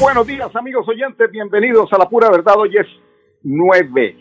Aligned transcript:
Buenos 0.00 0.26
días 0.26 0.54
amigos 0.56 0.88
oyentes, 0.88 1.30
bienvenidos 1.30 1.92
a 1.92 1.98
la 1.98 2.08
pura 2.08 2.30
verdad. 2.30 2.54
Hoy 2.56 2.76
es 2.76 2.86
9, 3.42 4.16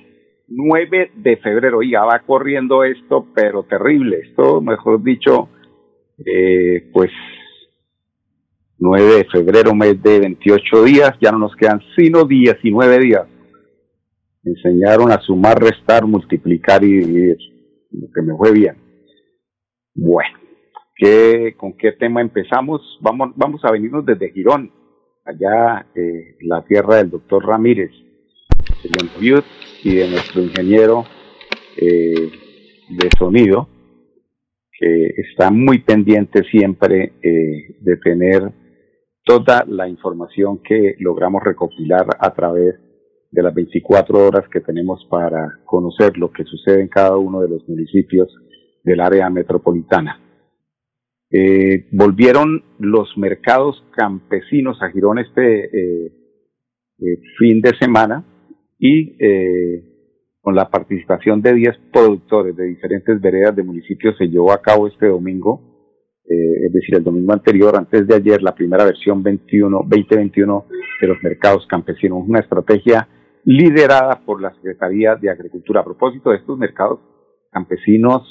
9 0.48 1.12
de 1.16 1.38
febrero. 1.38 1.82
Ya 1.82 2.04
va 2.04 2.20
corriendo 2.20 2.84
esto, 2.84 3.28
pero 3.34 3.64
terrible. 3.64 4.20
Esto, 4.20 4.60
mejor 4.60 5.02
dicho, 5.02 5.50
eh, 6.26 6.90
pues 6.92 7.10
9 8.80 9.04
de 9.16 9.26
febrero, 9.26 9.74
mes 9.74 10.02
de 10.04 10.20
28 10.20 10.84
días. 10.84 11.14
Ya 11.22 11.32
no 11.32 11.40
nos 11.40 11.56
quedan 11.56 11.80
sino 11.96 12.26
19 12.26 13.00
días. 13.00 13.28
enseñaron 14.44 15.12
a 15.12 15.22
sumar, 15.22 15.58
restar, 15.58 16.06
multiplicar 16.06 16.84
y 16.84 16.98
dividir. 16.98 17.38
Lo 17.92 18.08
que 18.14 18.22
me 18.22 18.36
fue 18.36 18.52
bien. 18.52 18.76
Bueno, 19.94 20.38
¿qué, 20.96 21.56
¿con 21.56 21.78
qué 21.78 21.94
tema 21.94 22.20
empezamos? 22.20 22.82
Vamos, 23.00 23.32
vamos 23.36 23.64
a 23.64 23.72
venirnos 23.72 24.06
desde 24.06 24.32
Girón 24.32 24.81
allá 25.26 25.88
eh, 25.96 26.36
la 26.42 26.64
tierra 26.64 26.98
del 26.98 27.10
doctor 27.10 27.46
Ramírez, 27.46 27.92
de 28.84 29.44
y 29.84 29.96
de 29.96 30.10
nuestro 30.10 30.42
ingeniero 30.42 31.06
eh, 31.78 32.32
de 32.90 33.10
sonido, 33.18 33.68
que 34.72 35.14
está 35.18 35.52
muy 35.52 35.80
pendiente 35.80 36.44
siempre 36.44 37.14
eh, 37.22 37.76
de 37.80 37.98
tener 37.98 38.52
toda 39.24 39.64
la 39.68 39.88
información 39.88 40.62
que 40.64 40.96
logramos 41.00 41.44
recopilar 41.44 42.08
a 42.20 42.34
través 42.34 42.76
de 43.30 43.44
las 43.44 43.54
24 43.54 44.28
horas 44.28 44.48
que 44.50 44.60
tenemos 44.60 45.06
para 45.10 45.60
conocer 45.66 46.18
lo 46.18 46.32
que 46.32 46.44
sucede 46.44 46.82
en 46.82 46.88
cada 46.88 47.18
uno 47.18 47.40
de 47.40 47.50
los 47.50 47.68
municipios 47.68 48.28
del 48.84 49.00
área 49.00 49.30
metropolitana. 49.30 50.31
Eh, 51.34 51.88
volvieron 51.92 52.62
los 52.80 53.18
mercados 53.18 53.82
campesinos 53.96 54.82
a 54.82 54.90
Girón 54.90 55.18
este 55.18 55.66
eh, 55.66 56.12
eh, 57.00 57.22
fin 57.40 57.62
de 57.62 57.72
semana 57.80 58.26
y 58.78 59.16
con 60.42 60.56
la 60.56 60.70
participación 60.70 61.42
de 61.42 61.54
10 61.54 61.78
productores 61.94 62.56
de 62.56 62.66
diferentes 62.66 63.22
veredas 63.22 63.56
de 63.56 63.64
municipios 63.64 64.18
se 64.18 64.28
llevó 64.28 64.52
a 64.52 64.62
cabo 64.62 64.88
este 64.88 65.06
domingo, 65.06 65.62
es 66.26 66.74
decir, 66.74 66.96
el 66.96 67.04
domingo 67.04 67.32
anterior, 67.32 67.76
antes 67.78 68.08
de 68.08 68.16
ayer, 68.16 68.42
la 68.42 68.56
primera 68.56 68.84
versión 68.84 69.22
21, 69.22 69.86
2021 69.88 70.66
de 71.00 71.08
los 71.08 71.22
mercados 71.22 71.68
campesinos, 71.68 72.24
una 72.28 72.40
estrategia 72.40 73.08
liderada 73.46 74.26
por 74.26 74.42
la 74.42 74.52
Secretaría 74.56 75.16
de 75.16 75.30
Agricultura. 75.30 75.82
A 75.82 75.86
propósito 75.86 76.32
de 76.32 76.38
estos 76.38 76.58
mercados 76.58 77.00
campesinos, 77.52 78.24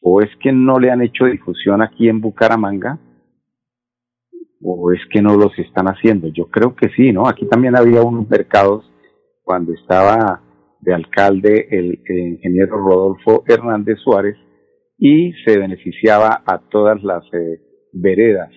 o 0.00 0.20
es 0.20 0.30
que 0.40 0.52
no 0.52 0.78
le 0.78 0.90
han 0.90 1.02
hecho 1.02 1.24
difusión 1.24 1.82
aquí 1.82 2.08
en 2.08 2.20
Bucaramanga, 2.20 2.98
o 4.62 4.92
es 4.92 5.00
que 5.10 5.22
no 5.22 5.36
los 5.36 5.56
están 5.58 5.86
haciendo. 5.86 6.28
Yo 6.28 6.46
creo 6.46 6.74
que 6.74 6.88
sí, 6.90 7.12
¿no? 7.12 7.28
Aquí 7.28 7.46
también 7.46 7.76
había 7.76 8.02
unos 8.02 8.28
mercados 8.28 8.84
cuando 9.42 9.72
estaba 9.72 10.42
de 10.80 10.94
alcalde 10.94 11.68
el, 11.70 12.00
ingeniero 12.08 12.76
Rodolfo 12.76 13.44
Hernández 13.46 13.98
Suárez 13.98 14.36
y 14.96 15.32
se 15.44 15.58
beneficiaba 15.58 16.42
a 16.46 16.58
todas 16.68 17.02
las 17.02 17.22
eh, 17.32 17.60
veredas, 17.92 18.50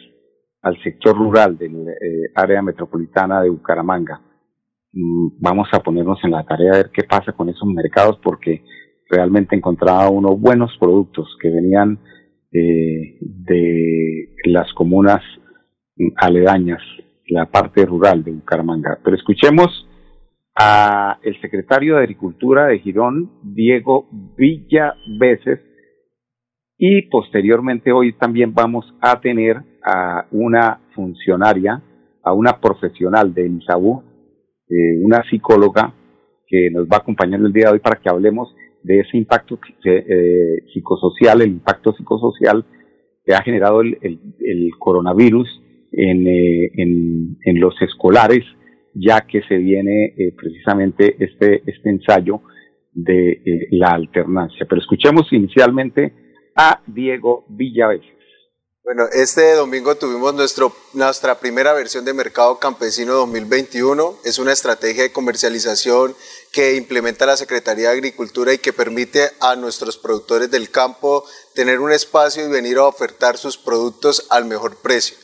al 0.61 0.81
sector 0.83 1.15
rural 1.17 1.57
del 1.57 1.87
eh, 1.87 2.31
área 2.35 2.61
metropolitana 2.61 3.41
de 3.41 3.49
Bucaramanga. 3.49 4.21
Mm, 4.93 5.39
vamos 5.39 5.69
a 5.71 5.79
ponernos 5.79 6.19
en 6.23 6.31
la 6.31 6.43
tarea 6.43 6.71
de 6.71 6.77
ver 6.77 6.91
qué 6.91 7.03
pasa 7.03 7.31
con 7.31 7.49
esos 7.49 7.67
mercados 7.67 8.19
porque 8.23 8.63
realmente 9.11 9.55
encontraba 9.55 10.09
unos 10.09 10.39
buenos 10.39 10.71
productos 10.79 11.27
que 11.41 11.49
venían 11.49 11.99
eh, 12.53 13.17
de 13.19 14.29
las 14.45 14.71
comunas 14.73 15.21
aledañas, 16.15 16.81
la 17.27 17.45
parte 17.45 17.85
rural 17.85 18.23
de 18.23 18.31
Bucaramanga. 18.31 18.99
Pero 19.03 19.15
escuchemos 19.15 19.87
a 20.55 21.19
el 21.23 21.39
secretario 21.41 21.95
de 21.95 22.03
Agricultura 22.03 22.67
de 22.67 22.79
Girón, 22.79 23.31
Diego 23.43 24.07
Villaveses, 24.37 25.59
y 26.77 27.03
posteriormente 27.03 27.91
hoy 27.91 28.13
también 28.13 28.53
vamos 28.53 28.85
a 29.01 29.21
tener 29.21 29.57
a 29.85 30.25
una 30.31 30.79
funcionaria, 30.95 31.81
a 32.23 32.33
una 32.33 32.59
profesional 32.59 33.33
de 33.33 33.45
INSABU, 33.45 34.03
eh, 34.67 35.03
una 35.03 35.21
psicóloga 35.29 35.93
que 36.47 36.69
nos 36.71 36.85
va 36.85 36.97
a 36.97 36.99
acompañar 36.99 37.39
el 37.39 37.53
día 37.53 37.67
de 37.67 37.73
hoy 37.73 37.79
para 37.79 37.99
que 37.99 38.09
hablemos 38.09 38.53
de 38.83 38.99
ese 38.99 39.17
impacto 39.17 39.59
eh, 39.85 40.63
psicosocial, 40.73 41.41
el 41.41 41.49
impacto 41.49 41.93
psicosocial 41.93 42.65
que 43.25 43.33
ha 43.33 43.41
generado 43.43 43.81
el, 43.81 44.19
coronavirus 44.79 45.47
en, 45.91 46.27
eh, 46.27 46.71
en, 46.75 47.37
en, 47.45 47.59
los 47.59 47.79
escolares, 47.81 48.43
ya 48.93 49.21
que 49.21 49.41
se 49.43 49.57
viene 49.57 50.13
eh, 50.17 50.33
precisamente 50.35 51.15
este, 51.19 51.61
este 51.65 51.89
ensayo 51.89 52.41
de 52.93 53.31
eh, 53.31 53.67
la 53.71 53.89
alternancia. 53.89 54.65
Pero 54.67 54.81
escuchemos 54.81 55.31
inicialmente 55.31 56.13
a 56.55 56.81
Diego 56.87 57.45
Villaveses. 57.49 58.20
Bueno, 58.83 59.07
este 59.13 59.53
domingo 59.53 59.95
tuvimos 59.95 60.33
nuestro, 60.33 60.75
nuestra 60.93 61.39
primera 61.39 61.71
versión 61.71 62.03
de 62.03 62.15
Mercado 62.15 62.57
Campesino 62.57 63.13
2021. 63.13 64.17
Es 64.23 64.39
una 64.39 64.53
estrategia 64.53 65.03
de 65.03 65.11
comercialización 65.11 66.15
que 66.51 66.73
implementa 66.73 67.27
la 67.27 67.37
Secretaría 67.37 67.89
de 67.89 67.93
Agricultura 67.93 68.53
y 68.53 68.57
que 68.57 68.73
permite 68.73 69.33
a 69.39 69.55
nuestros 69.55 69.99
productores 69.99 70.49
del 70.49 70.71
campo 70.71 71.23
tener 71.53 71.79
un 71.79 71.91
espacio 71.91 72.43
y 72.43 72.49
venir 72.49 72.79
a 72.79 72.85
ofertar 72.85 73.37
sus 73.37 73.55
productos 73.55 74.25
al 74.31 74.45
mejor 74.45 74.75
precio. 74.77 75.15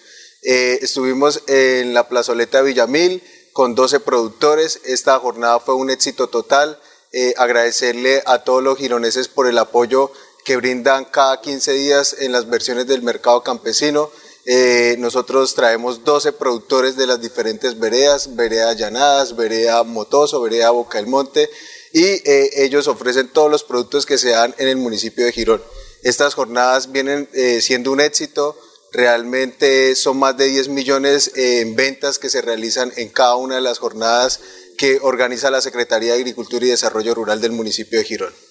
Eh, 0.44 0.78
estuvimos 0.84 1.41
en 1.47 1.95
la 1.95 2.07
plazoleta 2.07 2.62
Villamil 2.62 3.24
con 3.53 3.74
12 3.74 4.01
productores. 4.01 4.81
Esta 4.85 5.18
jornada 5.18 5.59
fue 5.59 5.74
un 5.74 5.89
éxito 5.89 6.28
total. 6.28 6.79
Eh, 7.12 7.34
agradecerle 7.38 8.22
a 8.28 8.44
todos 8.44 8.62
los 8.62 8.78
gironeses 8.78 9.29
por 9.29 9.47
el 9.47 9.57
apoyo 9.57 10.12
que 10.47 10.55
brindan 10.55 11.03
cada 11.03 11.41
15 11.41 11.73
días 11.73 12.15
en 12.19 12.31
las 12.31 12.49
versiones 12.49 12.87
del 12.87 13.01
mercado 13.01 13.43
campesino. 13.43 14.09
Eh, 14.45 14.95
nosotros 14.97 15.53
traemos 15.53 16.05
12 16.05 16.31
productores 16.31 16.95
de 16.95 17.05
las 17.05 17.19
diferentes 17.19 17.77
veredas, 17.77 18.33
vereda 18.37 18.71
Llanadas, 18.71 19.35
vereda 19.35 19.83
Motoso, 19.83 20.39
vereda 20.39 20.69
Boca 20.69 20.99
del 20.99 21.07
Monte, 21.07 21.49
y 21.91 22.05
eh, 22.05 22.63
ellos 22.63 22.87
ofrecen 22.87 23.27
todos 23.27 23.51
los 23.51 23.65
productos 23.65 24.05
que 24.05 24.17
se 24.17 24.29
dan 24.29 24.55
en 24.57 24.69
el 24.69 24.77
municipio 24.77 25.25
de 25.25 25.33
Girón. 25.33 25.61
Estas 26.01 26.33
jornadas 26.33 26.93
vienen 26.93 27.27
eh, 27.33 27.59
siendo 27.59 27.91
un 27.91 27.99
éxito, 27.99 28.57
realmente 28.93 29.97
son 29.97 30.17
más 30.17 30.37
de 30.37 30.45
10 30.45 30.69
millones 30.69 31.29
en 31.35 31.75
ventas 31.75 32.19
que 32.19 32.29
se 32.29 32.41
realizan 32.41 32.93
en 32.95 33.09
cada 33.09 33.35
una 33.35 33.55
de 33.55 33.61
las 33.61 33.79
jornadas 33.79 34.39
que 34.77 34.99
organiza 35.01 35.51
la 35.51 35.59
Secretaría 35.59 36.13
de 36.13 36.19
Agricultura 36.19 36.65
y 36.65 36.69
Desarrollo 36.69 37.13
Rural 37.13 37.41
del 37.41 37.51
municipio 37.51 37.99
de 37.99 38.05
Girón. 38.05 38.46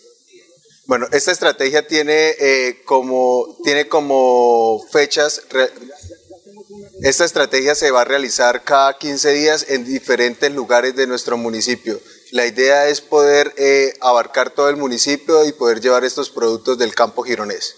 Bueno, 0.86 1.08
esta 1.10 1.32
estrategia 1.32 1.84
tiene, 1.88 2.36
eh, 2.38 2.82
como, 2.84 3.58
tiene 3.64 3.88
como 3.88 4.80
fechas, 4.92 5.42
esta 7.02 7.24
estrategia 7.24 7.74
se 7.74 7.90
va 7.90 8.02
a 8.02 8.04
realizar 8.04 8.62
cada 8.62 8.96
15 8.96 9.32
días 9.32 9.66
en 9.68 9.84
diferentes 9.84 10.52
lugares 10.52 10.94
de 10.94 11.08
nuestro 11.08 11.36
municipio. 11.36 12.00
La 12.30 12.46
idea 12.46 12.88
es 12.88 13.00
poder 13.00 13.52
eh, 13.56 13.94
abarcar 14.00 14.50
todo 14.50 14.68
el 14.68 14.76
municipio 14.76 15.44
y 15.44 15.52
poder 15.52 15.80
llevar 15.80 16.04
estos 16.04 16.30
productos 16.30 16.78
del 16.78 16.94
campo 16.94 17.24
gironés. 17.24 17.74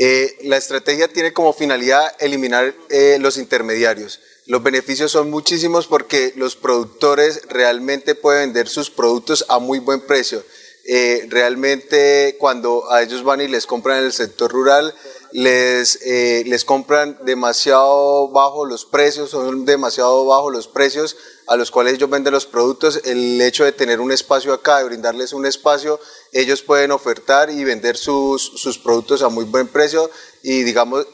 Eh, 0.00 0.36
la 0.42 0.56
estrategia 0.56 1.06
tiene 1.06 1.32
como 1.32 1.52
finalidad 1.52 2.16
eliminar 2.18 2.74
los 3.20 3.38
intermediarios. 3.38 4.18
Los 4.46 4.60
beneficios 4.60 5.12
son 5.12 5.30
muchísimos 5.30 5.86
porque 5.86 6.32
los 6.34 6.56
productores 6.56 7.42
realmente 7.48 8.16
pueden 8.16 8.52
vender 8.52 8.68
sus 8.68 8.90
productos 8.90 9.44
a 9.48 9.60
muy 9.60 9.78
buen 9.78 10.00
precio 10.00 10.42
eh, 10.86 11.26
realmente 11.30 12.36
cuando 12.38 12.90
a 12.90 13.02
ellos 13.02 13.22
van 13.22 13.40
y 13.40 13.48
les 13.48 13.66
compran 13.66 13.98
en 13.98 14.04
el 14.04 14.12
sector 14.12 14.52
rural, 14.52 14.94
les, 15.32 15.98
eh, 16.06 16.44
les 16.46 16.64
compran 16.64 17.18
demasiado 17.24 18.28
bajo 18.30 18.66
los 18.66 18.84
precios, 18.84 19.30
son 19.30 19.64
demasiado 19.64 20.26
bajos 20.26 20.52
los 20.52 20.68
precios 20.68 21.16
a 21.46 21.56
los 21.56 21.70
cuales 21.70 21.94
ellos 21.94 22.10
venden 22.10 22.32
los 22.32 22.46
productos. 22.46 23.00
El 23.04 23.40
hecho 23.40 23.64
de 23.64 23.72
tener 23.72 24.00
un 24.00 24.12
espacio 24.12 24.52
acá, 24.52 24.78
de 24.78 24.84
brindarles 24.84 25.32
un 25.32 25.46
espacio, 25.46 25.98
ellos 26.32 26.62
pueden 26.62 26.92
ofertar 26.92 27.50
y 27.50 27.64
vender 27.64 27.96
sus, 27.96 28.42
sus 28.42 28.78
productos 28.78 29.22
a 29.22 29.28
muy 29.28 29.44
buen 29.44 29.68
precio 29.68 30.10
y 30.42 30.62
digamos... 30.62 31.06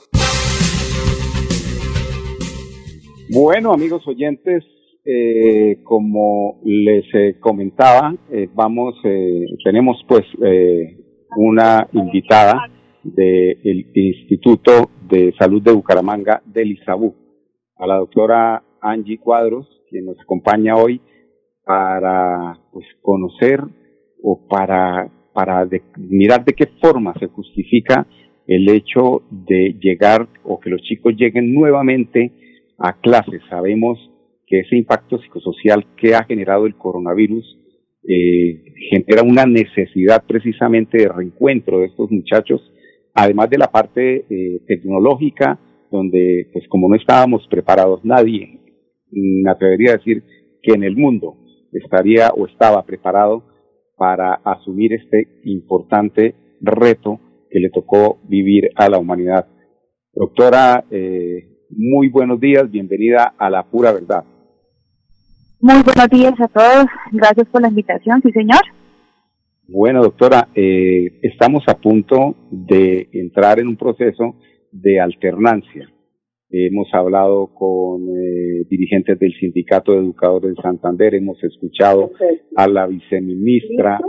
Bueno, 3.32 3.72
amigos 3.72 4.02
oyentes, 4.08 4.64
eh, 5.04 5.80
como 5.82 6.60
les 6.64 7.04
eh, 7.14 7.36
comentaba, 7.40 8.14
eh, 8.30 8.48
vamos, 8.54 8.96
tenemos 9.64 10.04
pues 10.06 10.26
una 11.36 11.88
invitada 11.92 12.68
del 13.02 13.90
Instituto 13.94 14.90
de 15.08 15.32
Salud 15.38 15.62
de 15.62 15.72
Bucaramanga 15.72 16.42
del 16.44 16.72
ISABU, 16.72 17.14
a 17.76 17.86
la 17.86 17.96
doctora 17.96 18.62
Angie 18.82 19.18
Cuadros, 19.18 19.66
quien 19.88 20.04
nos 20.04 20.20
acompaña 20.20 20.76
hoy 20.76 21.00
para 21.64 22.58
pues 22.72 22.86
conocer 23.00 23.60
o 24.22 24.46
para, 24.48 25.10
para 25.32 25.66
mirar 25.96 26.44
de 26.44 26.52
qué 26.52 26.66
forma 26.80 27.14
se 27.18 27.26
justifica 27.28 28.06
el 28.46 28.68
hecho 28.68 29.22
de 29.30 29.76
llegar 29.80 30.28
o 30.44 30.60
que 30.60 30.70
los 30.70 30.82
chicos 30.82 31.14
lleguen 31.16 31.54
nuevamente 31.54 32.32
a 32.78 33.00
clases. 33.00 33.40
Sabemos 33.48 33.98
que 34.50 34.58
ese 34.58 34.76
impacto 34.76 35.18
psicosocial 35.20 35.86
que 35.96 36.16
ha 36.16 36.24
generado 36.24 36.66
el 36.66 36.74
coronavirus 36.74 37.56
eh, 38.02 38.74
genera 38.90 39.22
una 39.22 39.46
necesidad 39.46 40.24
precisamente 40.26 40.98
de 40.98 41.08
reencuentro 41.08 41.78
de 41.78 41.86
estos 41.86 42.10
muchachos, 42.10 42.60
además 43.14 43.48
de 43.48 43.58
la 43.58 43.68
parte 43.68 44.26
eh, 44.28 44.60
tecnológica, 44.66 45.60
donde 45.92 46.48
pues 46.52 46.66
como 46.68 46.88
no 46.88 46.96
estábamos 46.96 47.46
preparados 47.48 48.04
nadie, 48.04 48.58
me 49.12 49.48
atrevería 49.48 49.92
a 49.92 49.96
decir 49.98 50.24
que 50.62 50.72
en 50.72 50.82
el 50.82 50.96
mundo 50.96 51.36
estaría 51.72 52.30
o 52.30 52.46
estaba 52.46 52.84
preparado 52.84 53.44
para 53.96 54.34
asumir 54.44 54.94
este 54.94 55.28
importante 55.44 56.34
reto 56.60 57.20
que 57.48 57.60
le 57.60 57.70
tocó 57.70 58.18
vivir 58.28 58.70
a 58.74 58.88
la 58.88 58.98
humanidad. 58.98 59.46
Doctora 60.12 60.84
eh, 60.90 61.50
muy 61.70 62.08
buenos 62.08 62.40
días, 62.40 62.68
bienvenida 62.68 63.34
a 63.38 63.48
la 63.48 63.62
pura 63.70 63.92
verdad. 63.92 64.24
Muy 65.62 65.82
buenos 65.84 66.08
días 66.08 66.32
a 66.40 66.48
todos, 66.48 66.86
gracias 67.12 67.46
por 67.48 67.60
la 67.60 67.68
invitación, 67.68 68.22
sí 68.22 68.32
señor. 68.32 68.62
Bueno, 69.68 70.02
doctora, 70.02 70.48
eh, 70.54 71.20
estamos 71.20 71.64
a 71.68 71.74
punto 71.74 72.34
de 72.50 73.10
entrar 73.12 73.60
en 73.60 73.68
un 73.68 73.76
proceso 73.76 74.36
de 74.72 74.98
alternancia. 75.00 75.86
Hemos 76.48 76.88
hablado 76.94 77.52
con 77.52 78.08
eh, 78.08 78.64
dirigentes 78.70 79.18
del 79.18 79.34
Sindicato 79.34 79.92
de 79.92 79.98
Educadores 79.98 80.56
de 80.56 80.62
Santander, 80.62 81.14
hemos 81.14 81.36
escuchado 81.44 82.10
a 82.56 82.66
la 82.66 82.86
viceministra, 82.86 84.00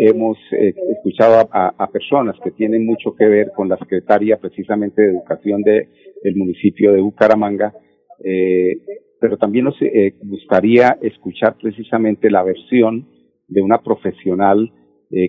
hemos 0.00 0.38
eh, 0.52 0.74
escuchado 0.96 1.50
a, 1.52 1.90
personas 1.92 2.34
que 2.42 2.50
tienen 2.50 2.86
mucho 2.86 3.14
que 3.14 3.26
ver 3.26 3.52
con 3.54 3.68
la 3.68 3.76
Secretaría 3.76 4.38
precisamente 4.38 5.02
de 5.02 5.10
Educación 5.10 5.60
de, 5.64 5.86
del 6.22 6.36
municipio 6.36 6.92
de 6.92 7.02
Bucaramanga, 7.02 7.74
eh, 8.24 8.72
pero 9.24 9.38
también 9.38 9.64
nos 9.64 9.80
eh, 9.80 10.16
gustaría 10.22 10.98
escuchar 11.00 11.56
precisamente 11.56 12.30
la 12.30 12.42
versión 12.42 13.08
de 13.48 13.62
una 13.62 13.78
profesional 13.78 14.70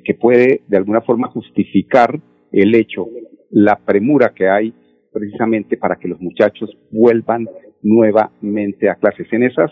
que 0.03 0.15
puede 0.15 0.62
de 0.68 0.77
alguna 0.77 1.01
forma 1.01 1.27
justificar 1.27 2.19
el 2.51 2.74
hecho, 2.74 3.07
la 3.51 3.80
premura 3.86 4.33
que 4.36 4.50
hay 4.50 4.74
precisamente 5.13 5.77
para 5.77 5.95
que 5.95 6.09
los 6.09 6.19
muchachos 6.19 6.69
vuelvan 6.92 7.47
nuevamente 7.81 8.89
a 8.89 8.95
clases. 8.95 9.31
En 9.31 9.44
esos 9.44 9.71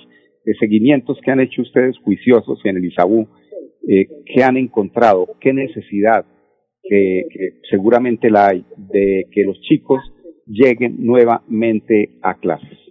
seguimientos 0.58 1.20
que 1.22 1.32
han 1.32 1.42
hecho 1.42 1.64
ustedes 1.64 1.98
juiciosos 2.00 2.62
en 2.64 2.78
el 2.78 2.86
ISABU, 2.86 3.28
eh, 3.86 4.08
qué 4.26 4.44
han 4.44 4.56
encontrado, 4.56 5.28
qué 5.42 5.52
necesidad, 5.52 6.26
que, 6.82 7.24
seguramente 7.70 8.30
la 8.30 8.48
hay, 8.48 8.66
de 8.78 9.26
que 9.32 9.44
los 9.44 9.60
chicos 9.62 10.00
lleguen 10.46 10.96
nuevamente 11.00 12.20
a 12.22 12.36
clases. 12.40 12.83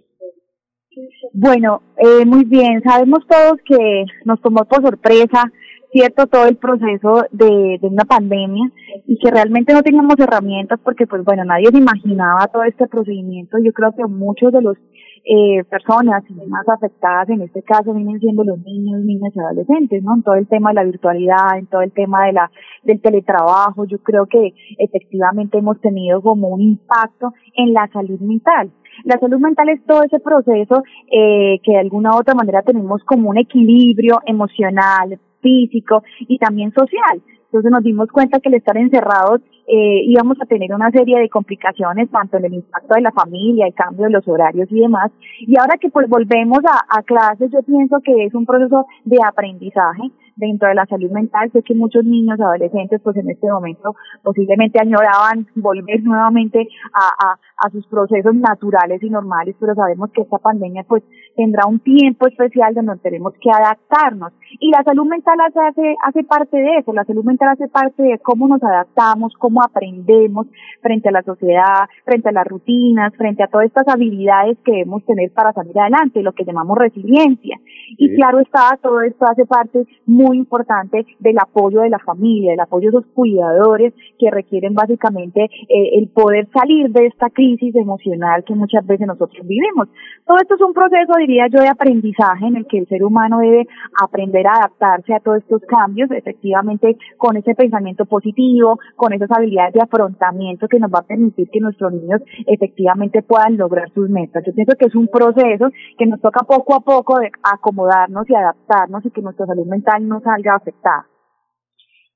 Bueno, 1.33 1.81
eh, 1.97 2.25
muy 2.25 2.45
bien. 2.45 2.81
Sabemos 2.83 3.19
todos 3.27 3.59
que 3.65 4.05
nos 4.25 4.41
tomó 4.41 4.65
por 4.65 4.81
sorpresa, 4.81 5.51
cierto, 5.91 6.27
todo 6.27 6.45
el 6.45 6.57
proceso 6.57 7.25
de, 7.31 7.77
de 7.81 7.87
una 7.87 8.03
pandemia 8.05 8.71
y 9.07 9.17
que 9.17 9.31
realmente 9.31 9.73
no 9.73 9.81
teníamos 9.81 10.19
herramientas 10.19 10.79
porque, 10.83 11.07
pues 11.07 11.23
bueno, 11.23 11.45
nadie 11.45 11.67
se 11.71 11.77
imaginaba 11.77 12.47
todo 12.47 12.63
este 12.63 12.87
procedimiento. 12.87 13.57
Yo 13.63 13.71
creo 13.73 13.93
que 13.95 14.05
muchos 14.05 14.51
de 14.51 14.61
los 14.61 14.77
eh, 15.25 15.63
personas 15.69 16.21
más 16.49 16.67
afectadas 16.67 17.29
en 17.29 17.43
este 17.43 17.63
caso 17.63 17.93
vienen 17.93 18.19
siendo 18.19 18.43
los 18.43 18.59
niños, 18.59 19.01
niñas 19.05 19.31
y 19.33 19.39
adolescentes, 19.39 20.03
¿no? 20.03 20.15
En 20.15 20.23
todo 20.23 20.35
el 20.35 20.47
tema 20.47 20.71
de 20.71 20.75
la 20.75 20.83
virtualidad, 20.83 21.57
en 21.57 21.67
todo 21.67 21.81
el 21.81 21.93
tema 21.93 22.25
de 22.25 22.33
la 22.33 22.51
del 22.83 23.01
teletrabajo, 23.01 23.85
yo 23.85 23.99
creo 23.99 24.25
que 24.25 24.53
efectivamente 24.77 25.57
hemos 25.57 25.79
tenido 25.79 26.21
como 26.21 26.49
un 26.49 26.61
impacto 26.61 27.33
en 27.55 27.71
la 27.71 27.87
salud 27.93 28.19
mental. 28.19 28.71
La 29.03 29.17
salud 29.19 29.39
mental 29.39 29.69
es 29.69 29.83
todo 29.85 30.03
ese 30.03 30.19
proceso 30.19 30.83
eh, 31.11 31.59
que 31.63 31.71
de 31.71 31.79
alguna 31.79 32.11
u 32.11 32.19
otra 32.19 32.35
manera 32.35 32.61
tenemos 32.61 33.03
como 33.03 33.29
un 33.29 33.37
equilibrio 33.37 34.19
emocional, 34.25 35.19
físico 35.41 36.03
y 36.19 36.37
también 36.37 36.71
social. 36.71 37.21
Entonces 37.45 37.71
nos 37.71 37.83
dimos 37.83 38.09
cuenta 38.09 38.39
que 38.39 38.49
el 38.49 38.55
estar 38.55 38.75
encerrados 38.77 39.41
eh, 39.67 40.01
íbamos 40.05 40.37
a 40.41 40.45
tener 40.45 40.73
una 40.73 40.89
serie 40.89 41.19
de 41.19 41.29
complicaciones, 41.29 42.09
tanto 42.09 42.37
en 42.37 42.45
el 42.45 42.53
impacto 42.55 42.95
de 42.95 43.01
la 43.01 43.11
familia, 43.11 43.67
el 43.67 43.73
cambio 43.73 44.05
de 44.05 44.11
los 44.11 44.27
horarios 44.27 44.67
y 44.71 44.79
demás. 44.79 45.11
Y 45.39 45.57
ahora 45.59 45.77
que 45.77 45.89
pues 45.89 46.09
volvemos 46.09 46.59
a, 46.65 46.97
a 46.97 47.03
clases, 47.03 47.51
yo 47.51 47.61
pienso 47.61 47.99
que 48.03 48.25
es 48.25 48.33
un 48.33 48.45
proceso 48.45 48.85
de 49.05 49.17
aprendizaje 49.23 50.11
dentro 50.35 50.67
de 50.67 50.75
la 50.75 50.85
salud 50.85 51.11
mental. 51.11 51.51
Sé 51.51 51.61
que 51.63 51.75
muchos 51.75 52.03
niños, 52.03 52.39
adolescentes, 52.39 53.01
pues 53.03 53.17
en 53.17 53.29
este 53.29 53.47
momento 53.49 53.95
posiblemente 54.23 54.79
añoraban 54.81 55.47
volver 55.55 56.03
nuevamente 56.03 56.67
a, 56.93 57.27
a, 57.27 57.39
a 57.57 57.69
sus 57.69 57.85
procesos 57.87 58.35
naturales 58.35 59.01
y 59.01 59.09
normales, 59.09 59.55
pero 59.59 59.75
sabemos 59.75 60.11
que 60.11 60.21
esta 60.21 60.37
pandemia 60.37 60.83
pues 60.87 61.03
tendrá 61.35 61.65
un 61.67 61.79
tiempo 61.79 62.27
especial 62.27 62.73
donde 62.73 62.97
tenemos 62.97 63.33
que 63.41 63.49
adaptarnos. 63.49 64.33
Y 64.59 64.71
la 64.71 64.83
salud 64.83 65.05
mental 65.05 65.37
hace, 65.41 65.95
hace, 66.03 66.23
parte 66.23 66.57
de 66.57 66.77
eso, 66.77 66.93
la 66.93 67.05
salud 67.05 67.23
mental 67.23 67.49
hace 67.49 67.67
parte 67.67 68.03
de 68.03 68.19
cómo 68.19 68.47
nos 68.47 68.61
adaptamos, 68.63 69.33
cómo 69.39 69.61
aprendemos 69.63 70.47
frente 70.81 71.09
a 71.09 71.11
la 71.11 71.23
sociedad, 71.23 71.87
frente 72.05 72.29
a 72.29 72.31
las 72.31 72.47
rutinas, 72.47 73.13
frente 73.17 73.43
a 73.43 73.47
todas 73.47 73.67
estas 73.67 73.87
habilidades 73.87 74.57
que 74.63 74.71
debemos 74.71 75.05
tener 75.05 75.31
para 75.31 75.53
salir 75.53 75.77
adelante, 75.79 76.21
lo 76.21 76.33
que 76.33 76.45
llamamos 76.45 76.77
resiliencia. 76.77 77.59
Y 77.97 78.15
claro 78.15 78.39
está, 78.39 78.77
todo 78.81 79.01
esto 79.01 79.25
hace 79.25 79.45
parte 79.45 79.85
muy 80.05 80.22
importante 80.31 81.05
del 81.19 81.37
apoyo 81.39 81.81
de 81.81 81.89
la 81.89 81.99
familia, 81.99 82.51
del 82.51 82.59
apoyo 82.59 82.91
de 82.91 82.97
los 82.97 83.05
cuidadores 83.07 83.93
que 84.19 84.29
requieren 84.29 84.73
básicamente 84.73 85.43
eh, 85.43 85.97
el 85.97 86.09
poder 86.09 86.47
salir 86.53 86.91
de 86.91 87.07
esta 87.07 87.29
crisis 87.29 87.75
emocional 87.75 88.43
que 88.43 88.55
muchas 88.55 88.85
veces 88.85 89.07
nosotros 89.07 89.45
vivimos. 89.45 89.89
Todo 90.25 90.37
esto 90.37 90.55
es 90.55 90.61
un 90.61 90.73
proceso, 90.73 91.13
diría 91.17 91.47
yo, 91.47 91.61
de 91.61 91.69
aprendizaje 91.69 92.45
en 92.45 92.57
el 92.57 92.67
que 92.67 92.77
el 92.77 92.87
ser 92.87 93.03
humano 93.03 93.39
debe 93.39 93.67
aprender 94.01 94.47
a 94.47 94.53
adaptarse 94.53 95.13
a 95.13 95.19
todos 95.19 95.39
estos 95.39 95.61
cambios, 95.63 96.09
efectivamente 96.11 96.97
con 97.17 97.37
ese 97.37 97.55
pensamiento 97.55 98.05
positivo, 98.05 98.79
con 98.95 99.13
esas 99.13 99.29
habilidades 99.31 99.73
de 99.73 99.81
afrontamiento 99.81 100.67
que 100.67 100.79
nos 100.79 100.91
va 100.91 100.99
a 100.99 101.07
permitir 101.07 101.49
que 101.49 101.59
nuestros 101.59 101.91
niños 101.93 102.21
efectivamente 102.45 103.21
puedan 103.21 103.57
lograr 103.57 103.89
sus 103.93 104.09
metas. 104.09 104.43
Yo 104.45 104.53
pienso 104.53 104.75
que 104.77 104.85
es 104.85 104.95
un 104.95 105.07
proceso 105.07 105.69
que 105.97 106.05
nos 106.05 106.21
toca 106.21 106.45
poco 106.45 106.75
a 106.75 106.81
poco 106.81 107.19
de 107.19 107.31
acomodarnos 107.43 108.29
y 108.29 108.35
adaptarnos 108.35 109.05
y 109.05 109.11
que 109.11 109.21
nuestra 109.21 109.45
salud 109.45 109.65
mental 109.65 110.07
no 110.07 110.12
salga 110.21 110.55
afectada. 110.55 111.07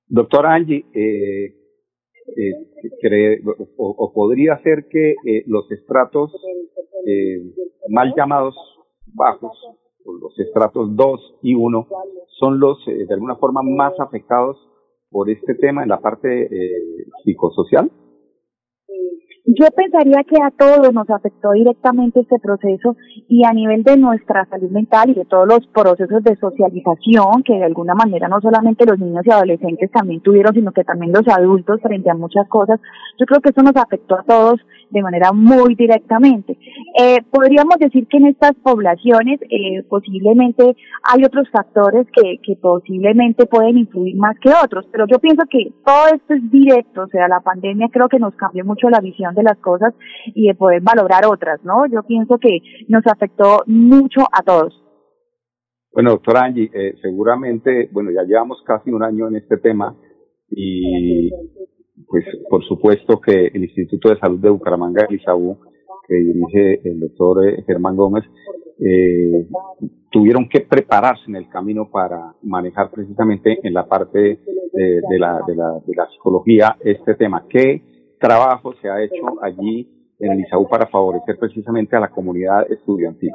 Doctora 0.07 0.53
Angie, 0.53 0.85
eh, 0.93 1.53
eh, 2.35 2.53
cree, 3.01 3.41
o, 3.77 4.11
podría 4.13 4.57
ser 4.63 4.87
que 4.89 5.11
eh, 5.11 5.43
los 5.47 5.69
estratos 5.71 6.31
eh, 7.05 7.41
mal 7.89 8.13
llamados 8.15 8.55
bajos, 9.13 9.57
los 10.05 10.37
estratos 10.39 10.95
2 10.95 11.39
y 11.41 11.55
1, 11.55 11.87
son 12.39 12.59
los 12.59 12.77
eh, 12.87 13.05
de 13.05 13.13
alguna 13.13 13.35
forma 13.35 13.61
más 13.63 13.99
afectados 13.99 14.57
por 15.09 15.29
este 15.29 15.55
tema 15.55 15.83
en 15.83 15.89
la 15.89 15.99
parte 15.99 16.45
eh, 16.45 17.05
psicosocial? 17.23 17.91
Yo 19.49 19.65
pensaría 19.73 20.25
que 20.25 20.43
a 20.43 20.51
todos 20.51 20.93
nos 20.93 21.09
afectó 21.09 21.51
directamente 21.53 22.19
este 22.19 22.37
proceso 22.37 22.97
y 23.29 23.45
a 23.45 23.53
nivel 23.53 23.81
de 23.83 23.95
nuestra 23.95 24.45
salud 24.49 24.69
mental 24.71 25.09
y 25.11 25.13
de 25.13 25.23
todos 25.23 25.47
los 25.47 25.65
procesos 25.67 26.21
de 26.21 26.35
socialización 26.35 27.43
que 27.45 27.53
de 27.53 27.63
alguna 27.63 27.95
manera 27.95 28.27
no 28.27 28.41
solamente 28.41 28.85
los 28.85 28.99
niños 28.99 29.25
y 29.25 29.31
adolescentes 29.31 29.89
también 29.89 30.19
tuvieron, 30.19 30.53
sino 30.53 30.73
que 30.73 30.83
también 30.83 31.13
los 31.13 31.25
adultos 31.29 31.79
frente 31.81 32.09
a 32.09 32.15
muchas 32.15 32.45
cosas, 32.49 32.81
yo 33.17 33.25
creo 33.25 33.39
que 33.39 33.51
eso 33.51 33.63
nos 33.63 33.77
afectó 33.77 34.15
a 34.15 34.23
todos 34.23 34.59
de 34.89 35.01
manera 35.01 35.31
muy 35.31 35.75
directamente. 35.75 36.57
Eh, 36.99 37.19
podríamos 37.31 37.77
decir 37.79 38.05
que 38.07 38.17
en 38.17 38.27
estas 38.27 38.53
poblaciones 38.55 39.39
eh, 39.43 39.83
posiblemente 39.87 40.75
hay 41.03 41.23
otros 41.23 41.49
factores 41.51 42.05
que, 42.11 42.39
que 42.43 42.57
posiblemente 42.57 43.45
pueden 43.45 43.77
influir 43.77 44.17
más 44.17 44.37
que 44.39 44.49
otros, 44.49 44.85
pero 44.91 45.05
yo 45.07 45.19
pienso 45.19 45.45
que 45.49 45.71
todo 45.85 46.07
esto 46.13 46.33
es 46.33 46.51
directo, 46.51 47.03
o 47.03 47.07
sea, 47.07 47.29
la 47.29 47.39
pandemia 47.39 47.87
creo 47.91 48.09
que 48.09 48.19
nos 48.19 48.35
cambió 48.35 48.65
mucho 48.65 48.89
la 48.89 48.99
visión 48.99 49.36
de 49.37 49.43
las 49.43 49.57
cosas 49.59 49.93
y 50.25 50.47
de 50.47 50.55
poder 50.55 50.81
valorar 50.81 51.25
otras, 51.25 51.63
¿no? 51.63 51.85
Yo 51.87 52.03
pienso 52.03 52.37
que 52.37 52.59
nos 52.87 53.05
afectó 53.07 53.63
mucho 53.67 54.21
a 54.31 54.43
todos. 54.43 54.83
Bueno, 55.93 56.11
doctora 56.11 56.45
Angie, 56.45 56.69
eh, 56.73 56.95
seguramente, 57.01 57.89
bueno, 57.91 58.11
ya 58.11 58.23
llevamos 58.23 58.61
casi 58.65 58.91
un 58.91 59.03
año 59.03 59.27
en 59.29 59.37
este 59.37 59.57
tema 59.57 59.95
y 60.49 61.29
pues 62.07 62.23
por 62.49 62.63
supuesto 62.65 63.19
que 63.19 63.47
el 63.47 63.63
Instituto 63.63 64.09
de 64.09 64.19
Salud 64.19 64.39
de 64.39 64.49
Bucaramanga, 64.49 65.05
el 65.09 65.15
ISAU, 65.15 65.57
que 66.07 66.15
dirige 66.15 66.87
el 66.87 66.99
doctor 66.99 67.47
eh, 67.47 67.63
Germán 67.65 67.95
Gómez, 67.95 68.23
eh, 68.79 69.47
tuvieron 70.11 70.47
que 70.47 70.61
prepararse 70.61 71.23
en 71.27 71.35
el 71.35 71.49
camino 71.49 71.89
para 71.89 72.33
manejar 72.43 72.91
precisamente 72.91 73.59
en 73.63 73.73
la 73.73 73.87
parte 73.87 74.19
de, 74.19 75.01
de, 75.09 75.19
la, 75.19 75.41
de, 75.47 75.55
la, 75.55 75.81
de 75.85 75.95
la 75.95 76.07
psicología 76.11 76.77
este 76.79 77.15
tema. 77.15 77.45
¿Qué 77.49 77.81
trabajo 78.19 78.73
se 78.81 78.89
ha 78.89 79.01
hecho 79.01 79.41
allí 79.41 79.87
en 80.19 80.31
el 80.31 80.45
para 80.69 80.87
favorecer 80.87 81.37
precisamente 81.37 81.95
a 81.95 81.99
la 81.99 82.09
comunidad 82.09 82.69
estudiantil? 82.71 83.31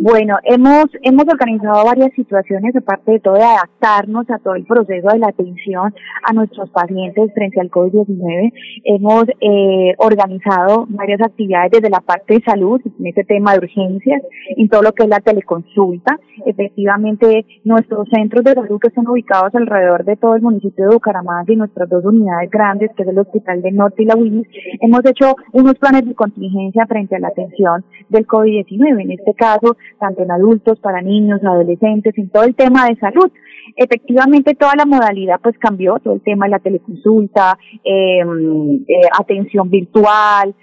Bueno, 0.00 0.36
hemos, 0.44 0.86
hemos 1.02 1.24
organizado 1.28 1.84
varias 1.84 2.12
situaciones, 2.14 2.74
aparte 2.74 3.12
de 3.12 3.20
todo 3.20 3.34
de 3.34 3.44
adaptarnos 3.44 4.28
a 4.30 4.38
todo 4.38 4.54
el 4.56 4.66
proceso 4.66 5.08
de 5.08 5.18
la 5.18 5.28
atención 5.28 5.94
a 6.24 6.32
nuestros 6.32 6.70
pacientes 6.70 7.32
frente 7.34 7.60
al 7.60 7.70
COVID-19. 7.70 8.52
Hemos 8.84 9.24
eh, 9.40 9.94
organizado 9.98 10.86
varias 10.88 11.20
actividades 11.20 11.70
desde 11.72 11.90
la 11.90 12.00
parte 12.00 12.34
de 12.34 12.42
salud, 12.42 12.80
en 12.84 13.06
este 13.06 13.24
tema 13.24 13.52
de 13.52 13.58
urgencias, 13.58 14.22
en 14.56 14.68
todo 14.68 14.82
lo 14.82 14.92
que 14.92 15.04
es 15.04 15.08
la 15.08 15.20
teleconsulta. 15.20 16.18
Efectivamente, 16.46 17.46
nuestros 17.64 18.08
centros 18.10 18.44
de 18.44 18.54
salud 18.54 18.80
que 18.80 18.88
están 18.88 19.08
ubicados 19.08 19.54
alrededor 19.54 20.04
de 20.04 20.16
todo 20.16 20.34
el 20.34 20.42
municipio 20.42 20.88
de 20.88 20.94
Bucaramanga 20.94 21.52
y 21.52 21.56
nuestras 21.56 21.88
dos 21.88 22.04
unidades 22.04 22.50
grandes, 22.50 22.90
que 22.96 23.04
es 23.04 23.08
el 23.08 23.18
Hospital 23.18 23.62
de 23.62 23.70
Norte 23.70 24.02
y 24.02 24.06
la 24.06 24.16
Willis, 24.16 24.48
hemos 24.80 25.00
hecho 25.04 25.36
unos 25.52 25.74
planes 25.74 26.06
de 26.06 26.14
contingencia 26.14 26.86
frente 26.86 27.16
a 27.16 27.20
la 27.20 27.28
atención 27.28 27.84
del 28.08 28.26
COVID-19. 28.26 29.02
En 29.02 29.10
este 29.12 29.34
caso, 29.34 29.51
tanto 29.98 30.22
en 30.22 30.30
adultos, 30.30 30.78
para 30.80 31.00
niños, 31.02 31.40
adolescentes, 31.42 32.16
en 32.16 32.30
todo 32.30 32.44
el 32.44 32.54
tema 32.54 32.86
de 32.86 32.96
salud. 32.96 33.30
Efectivamente, 33.76 34.54
toda 34.54 34.72
la 34.76 34.84
modalidad 34.84 35.40
pues 35.42 35.56
cambió, 35.58 35.98
todo 36.02 36.14
el 36.14 36.22
tema 36.22 36.46
de 36.46 36.50
la 36.50 36.58
teleconsulta, 36.58 37.58
em, 37.84 38.84
eh, 38.88 39.08
atención 39.18 39.70
virtual, 39.70 40.54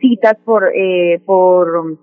citas 0.00 0.36
por, 0.44 0.70
eh, 0.74 1.20
por 1.24 1.98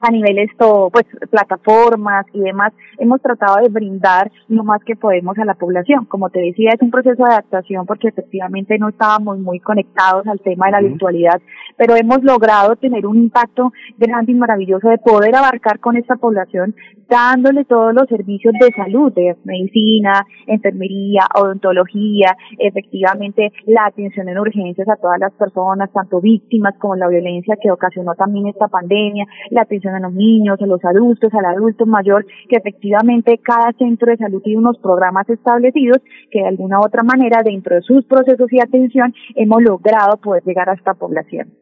a 0.00 0.10
nivel 0.10 0.38
esto, 0.38 0.88
pues 0.90 1.04
plataformas 1.30 2.26
y 2.32 2.40
demás, 2.40 2.72
hemos 2.98 3.20
tratado 3.20 3.62
de 3.62 3.68
brindar 3.68 4.30
lo 4.48 4.64
más 4.64 4.82
que 4.82 4.96
podemos 4.96 5.38
a 5.38 5.44
la 5.44 5.54
población. 5.54 6.06
Como 6.06 6.30
te 6.30 6.40
decía, 6.40 6.70
es 6.74 6.80
un 6.80 6.90
proceso 6.90 7.22
de 7.22 7.30
adaptación 7.30 7.84
porque 7.84 8.08
efectivamente 8.08 8.78
no 8.78 8.88
estábamos 8.88 9.38
muy 9.38 9.60
conectados 9.60 10.26
al 10.26 10.40
tema 10.40 10.66
de 10.66 10.72
la 10.72 10.80
virtualidad, 10.80 11.40
pero 11.76 11.96
hemos 11.96 12.22
logrado 12.22 12.76
tener 12.76 13.06
un 13.06 13.18
impacto 13.18 13.72
grande 13.98 14.32
y 14.32 14.36
maravilloso 14.36 14.88
de 14.88 14.98
poder 14.98 15.36
abarcar 15.36 15.80
con 15.80 15.96
esta 15.96 16.16
población 16.16 16.74
dándole 17.10 17.64
todos 17.64 17.92
los 17.92 18.06
servicios 18.08 18.54
de 18.60 18.70
salud, 18.72 19.12
de 19.12 19.36
medicina, 19.44 20.24
enfermería, 20.46 21.22
odontología, 21.34 22.36
efectivamente 22.58 23.52
la 23.66 23.86
atención 23.86 24.28
en 24.28 24.38
urgencias 24.38 24.88
a 24.88 24.96
todas 24.96 25.18
las 25.18 25.32
personas, 25.32 25.92
tanto 25.92 26.20
víctimas 26.20 26.74
como 26.78 26.94
la 26.94 27.08
violencia 27.08 27.56
que 27.60 27.70
ocasionó 27.70 28.14
también 28.14 28.46
esta 28.46 28.68
pandemia, 28.68 29.26
la 29.50 29.62
atención 29.62 29.94
a 29.94 30.00
los 30.00 30.12
niños, 30.12 30.62
a 30.62 30.66
los 30.66 30.84
adultos, 30.84 31.34
al 31.34 31.44
adulto 31.44 31.84
mayor, 31.84 32.24
que 32.48 32.56
efectivamente 32.56 33.38
cada 33.38 33.72
centro 33.72 34.10
de 34.10 34.16
salud 34.16 34.40
tiene 34.42 34.60
unos 34.60 34.78
programas 34.78 35.28
establecidos 35.28 35.98
que 36.30 36.40
de 36.40 36.48
alguna 36.48 36.78
u 36.78 36.84
otra 36.84 37.02
manera 37.02 37.42
dentro 37.44 37.74
de 37.74 37.82
sus 37.82 38.04
procesos 38.06 38.52
y 38.52 38.60
atención 38.60 39.12
hemos 39.34 39.62
logrado 39.62 40.16
poder 40.18 40.44
llegar 40.44 40.68
a 40.68 40.74
esta 40.74 40.94
población. 40.94 41.52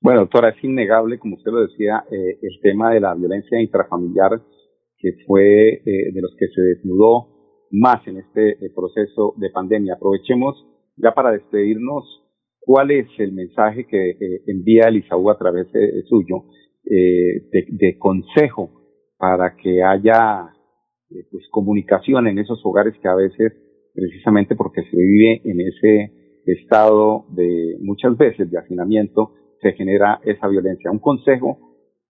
Bueno, 0.00 0.20
doctora, 0.20 0.48
es 0.48 0.64
innegable, 0.64 1.18
como 1.18 1.36
usted 1.36 1.52
lo 1.52 1.60
decía, 1.60 2.02
eh, 2.10 2.38
el 2.42 2.60
tema 2.60 2.90
de 2.90 3.00
la 3.00 3.14
violencia 3.14 3.60
intrafamiliar 3.60 4.40
que 5.02 5.14
fue 5.26 5.82
eh, 5.84 6.12
de 6.12 6.20
los 6.22 6.34
que 6.38 6.46
se 6.46 6.62
desnudó 6.62 7.26
más 7.72 8.06
en 8.06 8.18
este 8.18 8.50
eh, 8.50 8.70
proceso 8.74 9.34
de 9.36 9.50
pandemia. 9.50 9.94
Aprovechemos 9.94 10.54
ya 10.96 11.12
para 11.12 11.32
despedirnos 11.32 12.04
cuál 12.60 12.92
es 12.92 13.08
el 13.18 13.32
mensaje 13.32 13.86
que 13.88 14.10
eh, 14.10 14.42
envía 14.46 14.84
el 14.86 14.98
ISAU 14.98 15.28
a 15.28 15.38
través 15.38 15.70
de, 15.72 16.02
suyo 16.04 16.44
de, 16.84 17.96
consejo 17.98 18.70
para 19.16 19.56
que 19.56 19.82
haya 19.82 20.52
pues 21.30 21.44
comunicación 21.50 22.26
en 22.26 22.38
esos 22.38 22.60
hogares 22.64 22.94
que 23.00 23.08
a 23.08 23.14
veces 23.14 23.52
precisamente 23.94 24.56
porque 24.56 24.82
se 24.82 24.96
vive 24.96 25.40
en 25.44 25.60
ese 25.60 26.42
estado 26.44 27.26
de 27.30 27.76
muchas 27.80 28.16
veces 28.16 28.50
de 28.50 28.58
hacinamiento 28.58 29.32
se 29.60 29.72
genera 29.72 30.20
esa 30.24 30.48
violencia. 30.48 30.90
Un 30.90 30.98
consejo 30.98 31.58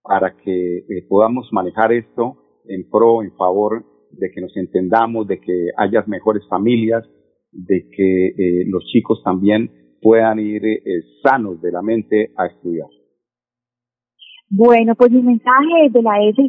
para 0.03 0.37
que 0.39 0.85
podamos 1.09 1.49
manejar 1.53 1.93
esto 1.93 2.42
en 2.67 2.89
pro, 2.91 3.23
en 3.23 3.33
favor 3.37 3.85
de 4.13 4.31
que 4.31 4.41
nos 4.41 4.57
entendamos, 4.57 5.27
de 5.27 5.41
que 5.41 5.69
haya 5.77 6.05
mejores 6.07 6.47
familias, 6.49 7.05
de 7.51 7.89
que 7.91 8.27
eh, 8.29 8.65
los 8.67 8.85
chicos 8.85 9.23
también 9.25 9.71
puedan 10.01 10.39
ir 10.39 10.65
eh, 10.65 10.81
sanos 11.23 11.61
de 11.61 11.73
la 11.73 11.83
mente 11.83 12.33
a 12.37 12.47
estudiar. 12.47 12.89
Bueno, 14.55 14.95
pues 14.97 15.11
mi 15.11 15.23
mensaje 15.23 15.89
de 15.91 16.03
la 16.03 16.23
ESA 16.29 16.43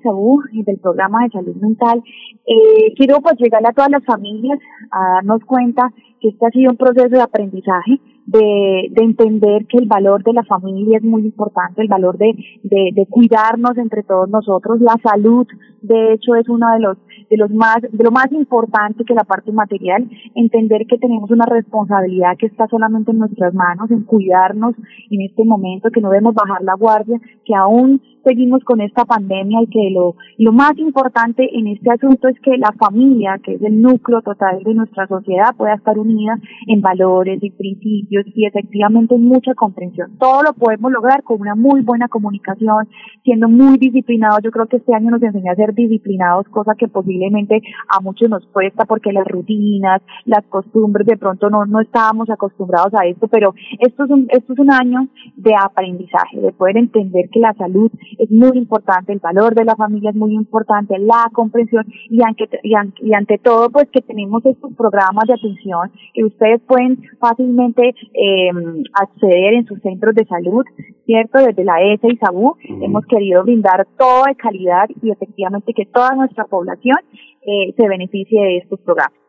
y 0.51 0.63
del 0.63 0.77
programa 0.79 1.23
de 1.23 1.29
salud 1.29 1.55
mental, 1.55 2.03
eh, 2.45 2.93
quiero 2.97 3.21
pues 3.21 3.35
llegarle 3.39 3.69
a 3.69 3.73
todas 3.73 3.91
las 3.91 4.03
familias 4.03 4.59
a 4.91 5.15
darnos 5.15 5.41
cuenta 5.45 5.89
que 6.19 6.27
este 6.27 6.45
ha 6.45 6.49
sido 6.49 6.71
un 6.71 6.77
proceso 6.77 7.07
de 7.07 7.21
aprendizaje, 7.21 8.01
de, 8.25 8.87
de 8.91 9.03
entender 9.03 9.65
que 9.67 9.77
el 9.77 9.87
valor 9.87 10.23
de 10.23 10.33
la 10.33 10.43
familia 10.43 10.97
es 10.97 11.03
muy 11.03 11.23
importante, 11.23 11.81
el 11.81 11.87
valor 11.87 12.17
de, 12.17 12.33
de, 12.63 12.89
de 12.93 13.05
cuidarnos 13.07 13.77
entre 13.77 14.03
todos 14.03 14.29
nosotros, 14.29 14.79
la 14.81 14.95
salud, 15.03 15.47
de 15.81 16.13
hecho, 16.13 16.35
es 16.35 16.47
uno 16.47 16.65
de 16.73 16.79
los 16.79 16.97
de 17.29 17.37
los 17.37 17.51
más 17.51 17.81
de 17.81 18.03
lo 18.03 18.11
más 18.11 18.31
importante 18.31 19.03
que 19.05 19.13
la 19.13 19.23
parte 19.23 19.51
material, 19.51 20.09
entender 20.35 20.85
que 20.87 20.97
tenemos 20.97 21.31
una 21.31 21.45
responsabilidad 21.45 22.37
que 22.37 22.45
está 22.45 22.67
solamente 22.67 23.11
en 23.11 23.19
nuestras 23.19 23.53
manos, 23.53 23.89
en 23.91 24.03
cuidarnos 24.03 24.75
en 25.09 25.21
este 25.21 25.43
momento, 25.43 25.89
que 25.91 25.99
no 25.99 26.09
debemos 26.09 26.35
bajar 26.35 26.61
la 26.63 26.75
guardia, 26.75 27.19
que 27.43 27.55
aún 27.55 28.01
seguimos 28.23 28.63
con 28.63 28.81
esta 28.81 29.03
pandemia 29.05 29.61
y 29.63 29.67
que 29.67 29.89
lo, 29.91 30.15
lo 30.37 30.53
más 30.53 30.77
importante 30.77 31.49
en 31.57 31.67
este 31.67 31.91
asunto 31.91 32.27
es 32.27 32.39
que 32.39 32.57
la 32.57 32.71
familia, 32.79 33.39
que 33.43 33.55
es 33.55 33.61
el 33.61 33.81
núcleo 33.81 34.21
total 34.21 34.63
de 34.63 34.73
nuestra 34.73 35.07
sociedad, 35.07 35.55
pueda 35.57 35.73
estar 35.73 35.99
unida 35.99 36.37
en 36.67 36.81
valores 36.81 37.39
y 37.41 37.51
principios 37.51 38.12
y 38.33 38.45
efectivamente 38.45 39.15
en 39.15 39.23
mucha 39.23 39.53
comprensión. 39.55 40.17
Todo 40.17 40.43
lo 40.43 40.53
podemos 40.53 40.91
lograr 40.91 41.23
con 41.23 41.41
una 41.41 41.55
muy 41.55 41.81
buena 41.81 42.07
comunicación, 42.07 42.87
siendo 43.23 43.49
muy 43.49 43.77
disciplinados. 43.77 44.39
Yo 44.43 44.51
creo 44.51 44.67
que 44.67 44.77
este 44.77 44.93
año 44.93 45.11
nos 45.11 45.23
enseña 45.23 45.53
a 45.53 45.55
ser 45.55 45.73
disciplinados, 45.73 46.47
cosa 46.49 46.73
que 46.77 46.87
posiblemente 46.87 47.61
a 47.89 47.99
muchos 48.01 48.29
nos 48.29 48.45
cuesta 48.47 48.85
porque 48.85 49.11
las 49.11 49.27
rutinas, 49.27 50.01
las 50.25 50.45
costumbres, 50.45 51.07
de 51.07 51.17
pronto 51.17 51.49
no, 51.49 51.65
no 51.65 51.81
estábamos 51.81 52.29
acostumbrados 52.29 52.93
a 52.93 53.05
esto, 53.07 53.27
pero 53.27 53.53
esto 53.79 54.05
es 54.05 54.09
un, 54.09 54.27
esto 54.29 54.53
es 54.53 54.59
un 54.59 54.71
año 54.71 55.07
de 55.35 55.53
aprendizaje, 55.55 56.39
de 56.39 56.51
poder 56.51 56.77
entender 56.77 57.29
que 57.29 57.39
la 57.39 57.53
salud 57.53 57.91
es 58.17 58.29
muy 58.31 58.57
importante, 58.57 59.13
el 59.13 59.19
valor 59.19 59.55
de 59.55 59.65
la 59.65 59.75
familia 59.75 60.11
es 60.11 60.15
muy 60.15 60.33
importante, 60.33 60.97
la 60.99 61.29
comprensión 61.33 61.85
y, 62.09 62.21
ante, 62.23 62.49
y, 62.63 63.13
ante 63.13 63.37
todo 63.37 63.69
pues 63.69 63.87
que 63.91 64.01
tenemos 64.01 64.45
estos 64.45 64.73
programas 64.75 65.25
de 65.27 65.33
atención 65.33 65.91
que 66.13 66.23
ustedes 66.23 66.61
pueden 66.61 67.01
fácilmente 67.19 67.95
eh, 68.13 68.51
acceder 68.93 69.53
en 69.53 69.65
sus 69.65 69.79
centros 69.81 70.15
de 70.15 70.25
salud, 70.25 70.63
¿cierto? 71.05 71.39
Desde 71.39 71.63
la 71.63 71.81
ESA 71.81 72.07
y 72.07 72.17
SABU 72.17 72.55
hemos 72.81 73.05
querido 73.05 73.43
brindar 73.43 73.87
todo 73.97 74.23
de 74.25 74.35
calidad 74.35 74.89
y 75.01 75.11
efectivamente 75.11 75.73
que 75.73 75.85
toda 75.85 76.15
nuestra 76.15 76.45
población 76.45 76.97
eh, 77.41 77.73
se 77.77 77.87
beneficie 77.87 78.41
de 78.41 78.57
estos 78.57 78.79
programas. 78.81 79.23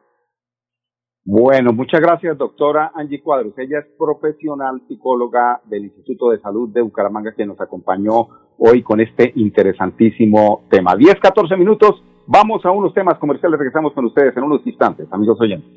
Bueno, 1.27 1.73
muchas 1.73 2.03
gracias, 2.03 2.37
doctora 2.37 2.93
Angie 2.95 3.23
Cuadros. 3.23 3.55
Ella 3.57 3.79
es 3.79 3.87
profesional 3.99 4.83
psicóloga 4.87 5.63
del 5.65 5.85
Instituto 5.85 6.29
de 6.29 6.39
Salud 6.39 6.69
de 6.69 6.83
Bucaramanga 6.83 7.35
que 7.35 7.47
nos 7.47 7.59
acompañó 7.61 8.29
hoy 8.59 8.83
con 8.83 9.01
este 9.01 9.33
interesantísimo 9.37 10.65
tema. 10.71 10.95
10, 10.95 11.15
14 11.21 11.57
minutos. 11.57 12.03
Vamos 12.27 12.65
a 12.67 12.71
unos 12.71 12.93
temas 12.93 13.19
comerciales. 13.19 13.59
Regresamos 13.59 13.95
con 13.95 14.05
ustedes 14.05 14.37
en 14.37 14.43
unos 14.43 14.67
instantes, 14.67 15.07
amigos 15.13 15.41
oyentes. 15.41 15.71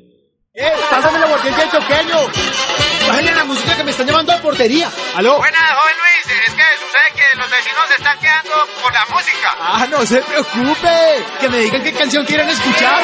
¡Eh! 0.52 0.64
¡Pásame 0.90 1.18
la 1.18 1.26
choqueño! 1.70 2.87
¡Bájale 3.08 3.34
la 3.34 3.44
música 3.44 3.76
que 3.76 3.84
me 3.84 3.90
están 3.90 4.06
llamando 4.06 4.32
a 4.32 4.38
portería! 4.38 4.90
¿Aló? 5.16 5.38
Buenas, 5.38 5.60
joven 5.60 5.94
Luis. 5.96 6.38
Es 6.46 6.54
que 6.54 6.62
sucede 6.78 7.08
que 7.16 7.38
los 7.38 7.50
vecinos 7.50 7.84
se 7.88 7.94
están 7.94 8.18
quedando 8.18 8.66
por 8.82 8.92
la 8.92 9.06
música. 9.06 9.56
¡Ah, 9.60 9.86
no 9.90 10.04
se 10.04 10.20
preocupe! 10.20 11.24
Que 11.40 11.48
me 11.48 11.58
digan 11.60 11.82
qué 11.82 11.92
canción 11.92 12.24
quieren 12.26 12.48
escuchar. 12.48 13.02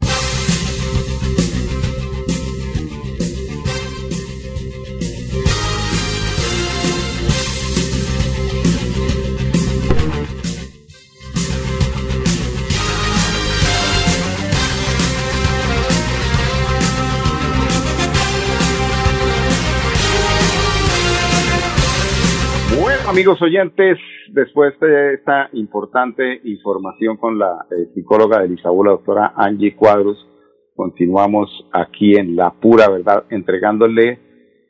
Amigos 23.14 23.40
oyentes, 23.44 24.00
después 24.32 24.74
de 24.80 25.14
esta 25.14 25.48
importante 25.54 26.42
información 26.46 27.16
con 27.18 27.38
la 27.38 27.64
eh, 27.70 27.92
psicóloga 27.94 28.42
de 28.42 28.50
Lisaú, 28.50 28.84
la 28.84 28.90
doctora 28.90 29.34
Angie 29.36 29.76
Cuadros, 29.76 30.18
continuamos 30.76 31.48
aquí 31.72 32.16
en 32.16 32.36
La 32.36 32.50
Pura 32.50 32.90
Verdad, 32.90 33.26
entregándole 33.30 34.18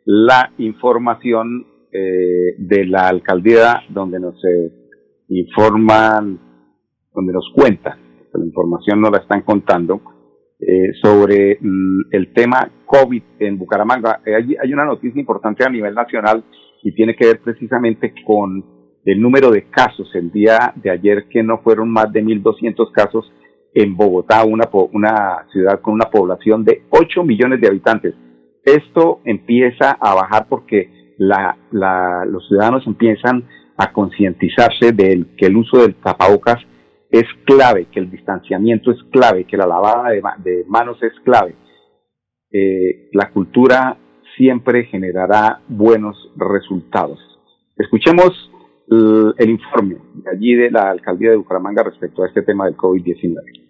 la 0.04 0.52
información 0.58 1.66
eh, 1.94 2.56
de 2.58 2.86
la 2.86 3.08
alcaldía 3.08 3.84
donde 3.88 4.20
nos 4.20 4.36
eh, 4.44 4.74
informan, 5.30 6.38
donde 7.14 7.32
nos 7.32 7.50
cuentan, 7.56 7.98
la 8.34 8.44
información 8.44 9.00
nos 9.00 9.12
la 9.12 9.20
están 9.20 9.44
contando, 9.44 10.02
sobre 11.02 11.60
el 12.12 12.34
tema 12.34 12.72
COVID 12.86 13.22
en 13.40 13.58
Bucaramanga. 13.58 14.22
Hay 14.26 14.72
una 14.72 14.86
noticia 14.86 15.20
importante 15.20 15.66
a 15.66 15.70
nivel 15.70 15.94
nacional 15.94 16.42
y 16.84 16.94
tiene 16.94 17.16
que 17.16 17.26
ver 17.26 17.40
precisamente 17.42 18.14
con 18.26 18.64
el 19.06 19.22
número 19.22 19.52
de 19.52 19.70
casos 19.70 20.10
el 20.14 20.32
día 20.32 20.74
de 20.76 20.92
ayer, 20.92 21.28
que 21.30 21.44
no 21.44 21.60
fueron 21.60 21.90
más 21.90 22.12
de 22.12 22.24
1.200 22.24 22.92
casos 22.92 23.32
en 23.74 23.96
Bogotá, 23.96 24.44
una, 24.46 24.70
una 24.92 25.46
ciudad 25.52 25.82
con 25.82 25.96
una 25.96 26.10
población 26.10 26.64
de 26.64 26.84
8 26.90 27.24
millones 27.24 27.60
de 27.60 27.68
habitantes. 27.68 28.16
Esto 28.64 29.22
empieza 29.26 29.92
a 29.92 30.14
bajar 30.14 30.48
porque 30.48 30.90
los 31.18 32.48
ciudadanos 32.48 32.86
empiezan 32.86 33.48
a 33.78 33.92
concientizarse 33.92 34.92
de 34.92 35.26
que 35.38 35.48
el 35.48 35.58
uso 35.58 35.80
del 35.80 35.96
tapabocas 35.96 36.58
es 37.10 37.26
clave, 37.46 37.88
que 37.92 38.00
el 38.00 38.10
distanciamiento 38.10 38.92
es 38.92 38.98
clave, 39.12 39.46
que 39.46 39.58
la 39.58 39.68
lavada 39.68 40.10
de, 40.10 40.22
de 40.44 40.66
manos 40.68 41.02
es 41.02 41.14
clave. 41.24 41.56
Eh, 42.52 43.10
la 43.14 43.32
cultura 43.32 43.98
siempre 44.38 44.86
generará 44.86 45.60
buenos 45.68 46.32
resultados. 46.36 47.20
Escuchemos 47.78 48.52
el, 48.90 49.50
informe 49.50 49.98
de 50.14 50.32
allí 50.32 50.56
de 50.56 50.72
la 50.72 50.90
alcaldía 50.92 51.32
de 51.32 51.38
Bucaramanga 51.38 51.84
respecto 51.84 52.24
a 52.24 52.28
este 52.28 52.42
tema 52.42 52.66
del 52.66 52.78
COVID-19. 52.78 53.63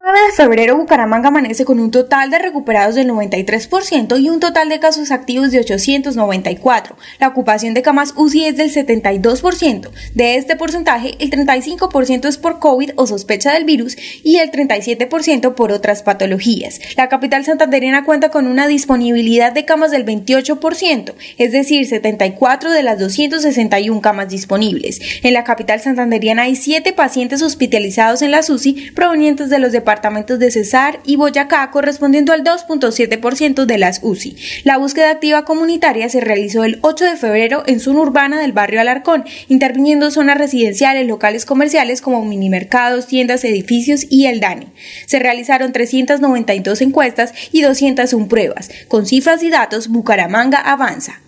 9 0.00 0.16
de 0.26 0.32
febrero, 0.32 0.76
Bucaramanga 0.76 1.26
amanece 1.26 1.64
con 1.64 1.80
un 1.80 1.90
total 1.90 2.30
de 2.30 2.38
recuperados 2.38 2.94
del 2.94 3.10
93% 3.10 4.20
y 4.20 4.30
un 4.30 4.38
total 4.38 4.68
de 4.68 4.78
casos 4.78 5.10
activos 5.10 5.50
de 5.50 5.58
894. 5.58 6.96
La 7.18 7.26
ocupación 7.26 7.74
de 7.74 7.82
camas 7.82 8.14
UCI 8.16 8.44
es 8.44 8.56
del 8.56 8.72
72%. 8.72 9.90
De 10.14 10.36
este 10.36 10.54
porcentaje, 10.54 11.16
el 11.18 11.30
35% 11.30 12.28
es 12.28 12.38
por 12.38 12.60
COVID 12.60 12.92
o 12.94 13.08
sospecha 13.08 13.52
del 13.52 13.64
virus 13.64 13.96
y 14.22 14.36
el 14.36 14.52
37% 14.52 15.54
por 15.54 15.72
otras 15.72 16.04
patologías. 16.04 16.80
La 16.96 17.08
capital 17.08 17.44
santanderiana 17.44 18.04
cuenta 18.04 18.30
con 18.30 18.46
una 18.46 18.68
disponibilidad 18.68 19.52
de 19.52 19.64
camas 19.64 19.90
del 19.90 20.06
28%, 20.06 21.14
es 21.38 21.50
decir, 21.50 21.84
74 21.84 22.70
de 22.70 22.84
las 22.84 23.00
261 23.00 24.00
camas 24.00 24.28
disponibles. 24.28 25.00
En 25.24 25.34
la 25.34 25.42
capital 25.42 25.80
santanderiana 25.80 26.42
hay 26.42 26.54
7 26.54 26.92
pacientes 26.92 27.42
hospitalizados 27.42 28.22
en 28.22 28.30
la 28.30 28.42
UCI 28.48 28.92
provenientes 28.92 29.50
de 29.50 29.58
los 29.58 29.72
departamentos 29.72 29.87
departamentos 29.88 30.38
de 30.38 30.50
Cesar 30.50 31.00
y 31.02 31.16
Boyacá, 31.16 31.70
correspondiendo 31.70 32.34
al 32.34 32.44
2.7% 32.44 33.64
de 33.64 33.78
las 33.78 34.00
UCI. 34.02 34.36
La 34.64 34.76
búsqueda 34.76 35.10
activa 35.10 35.46
comunitaria 35.46 36.10
se 36.10 36.20
realizó 36.20 36.62
el 36.64 36.78
8 36.82 37.06
de 37.06 37.16
febrero 37.16 37.62
en 37.66 37.80
zona 37.80 38.00
urbana 38.00 38.38
del 38.38 38.52
barrio 38.52 38.82
Alarcón, 38.82 39.24
interviniendo 39.48 40.10
zonas 40.10 40.36
residenciales, 40.36 41.06
locales 41.06 41.46
comerciales 41.46 42.02
como 42.02 42.22
minimercados, 42.26 43.06
tiendas, 43.06 43.44
edificios 43.44 44.04
y 44.10 44.26
el 44.26 44.40
DANE. 44.40 44.66
Se 45.06 45.20
realizaron 45.20 45.72
392 45.72 46.82
encuestas 46.82 47.32
y 47.50 47.62
201 47.62 48.28
pruebas. 48.28 48.70
Con 48.88 49.06
cifras 49.06 49.42
y 49.42 49.48
datos, 49.48 49.88
Bucaramanga 49.88 50.58
avanza. 50.58 51.22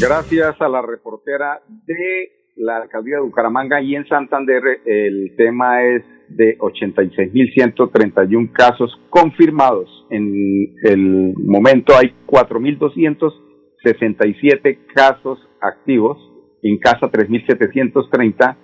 Gracias 0.00 0.54
a 0.60 0.68
la 0.68 0.80
reportera 0.80 1.60
de 1.66 2.43
la 2.56 2.78
alcaldía 2.78 3.16
de 3.16 3.22
Bucaramanga 3.22 3.80
y 3.80 3.96
en 3.96 4.06
Santander 4.06 4.62
el 4.84 5.34
tema 5.36 5.82
es 5.82 6.04
de 6.28 6.56
86.131 6.58 8.52
casos 8.52 8.96
confirmados. 9.10 10.06
En 10.10 10.76
el 10.82 11.34
momento 11.36 11.94
hay 11.96 12.14
4.267 12.26 14.78
casos 14.94 15.40
activos, 15.60 16.18
en 16.62 16.78
casa 16.78 17.10
3.730, 17.10 18.56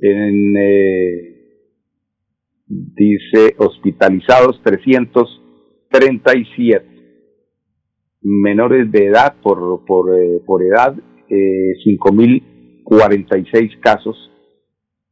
en, 0.00 0.56
eh, 0.56 1.34
dice 2.66 3.54
hospitalizados 3.58 4.62
337. 4.64 6.86
Menores 8.22 8.90
de 8.90 9.04
edad 9.06 9.36
por, 9.42 9.84
por, 9.84 10.18
eh, 10.18 10.40
por 10.46 10.62
edad 10.62 10.96
eh, 11.28 11.74
5.046 12.84 13.80
casos 13.80 14.30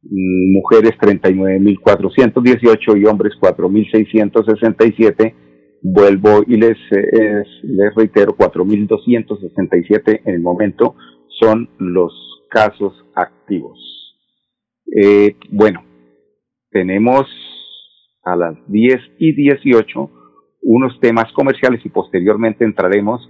Mm, 0.05 0.51
mujeres 0.53 0.91
39.418 0.99 2.97
y 2.97 3.05
hombres 3.05 3.33
4.667. 3.39 5.33
Vuelvo 5.81 6.43
y 6.47 6.57
les, 6.57 6.77
eh, 6.91 7.43
les 7.63 7.95
reitero, 7.95 8.35
4.267 8.35 10.21
en 10.25 10.35
el 10.35 10.41
momento 10.41 10.95
son 11.39 11.69
los 11.77 12.13
casos 12.49 12.93
activos. 13.15 13.79
Eh, 14.95 15.35
bueno, 15.49 15.83
tenemos 16.69 17.25
a 18.23 18.35
las 18.35 18.55
10 18.67 18.99
y 19.19 19.33
18 19.33 20.09
unos 20.61 20.99
temas 21.01 21.31
comerciales 21.33 21.85
y 21.85 21.89
posteriormente 21.89 22.63
entraremos 22.63 23.29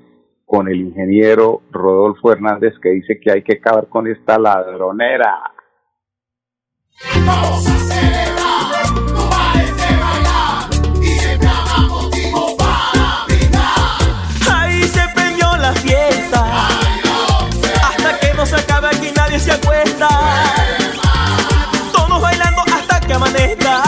con 0.53 0.67
el 0.67 0.81
ingeniero 0.81 1.63
Rodolfo 1.71 2.31
Hernández 2.31 2.75
que 2.79 2.89
dice 2.89 3.19
que 3.19 3.31
hay 3.31 3.41
que 3.41 3.53
acabar 3.53 3.87
con 3.87 4.05
esta 4.05 4.37
ladronera. 4.37 5.51
Vamos 7.25 7.67
a 7.67 7.77
celebrar, 7.79 9.01
no 9.15 9.29
pares 9.31 9.75
de 9.75 9.97
bailar 9.97 10.69
y 11.01 11.07
siempre 11.07 11.47
haga 11.47 11.87
motivo 11.89 12.55
para 12.55 13.25
brindar. 13.25 13.97
Ahí 14.53 14.83
se 14.83 15.01
prendió 15.15 15.57
la 15.57 15.73
fiesta, 15.73 16.67
hasta 17.87 18.19
que 18.19 18.33
no 18.35 18.45
se 18.45 18.55
acabe 18.55 18.89
aquí 18.89 19.09
nadie 19.15 19.39
se 19.39 19.53
acuesta. 19.53 20.07
Todos 21.91 22.21
bailando 22.21 22.61
hasta 22.61 22.99
que 22.99 23.13
amanezca. 23.13 23.81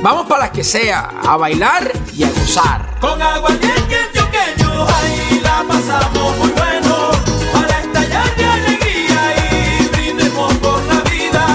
Vamos 0.03 0.27
para 0.27 0.47
las 0.47 0.51
que 0.51 0.65
sea, 0.65 1.11
a 1.23 1.37
bailar 1.37 1.93
y 2.17 2.25
a 2.25 2.29
gozar. 2.31 2.99
Con 3.01 3.23
aguardiente 3.23 3.95
antioqueño, 3.95 4.85
ahí 4.85 5.41
la 5.45 5.65
pasamos 5.69 6.37
muy 6.39 6.51
bueno. 6.51 7.11
Para 7.53 7.81
estallar 7.81 8.37
de 8.37 8.45
alegría 8.45 9.81
y 9.81 9.87
brindemos 9.97 10.55
por 10.55 10.83
la 10.87 11.01
vida. 11.03 11.47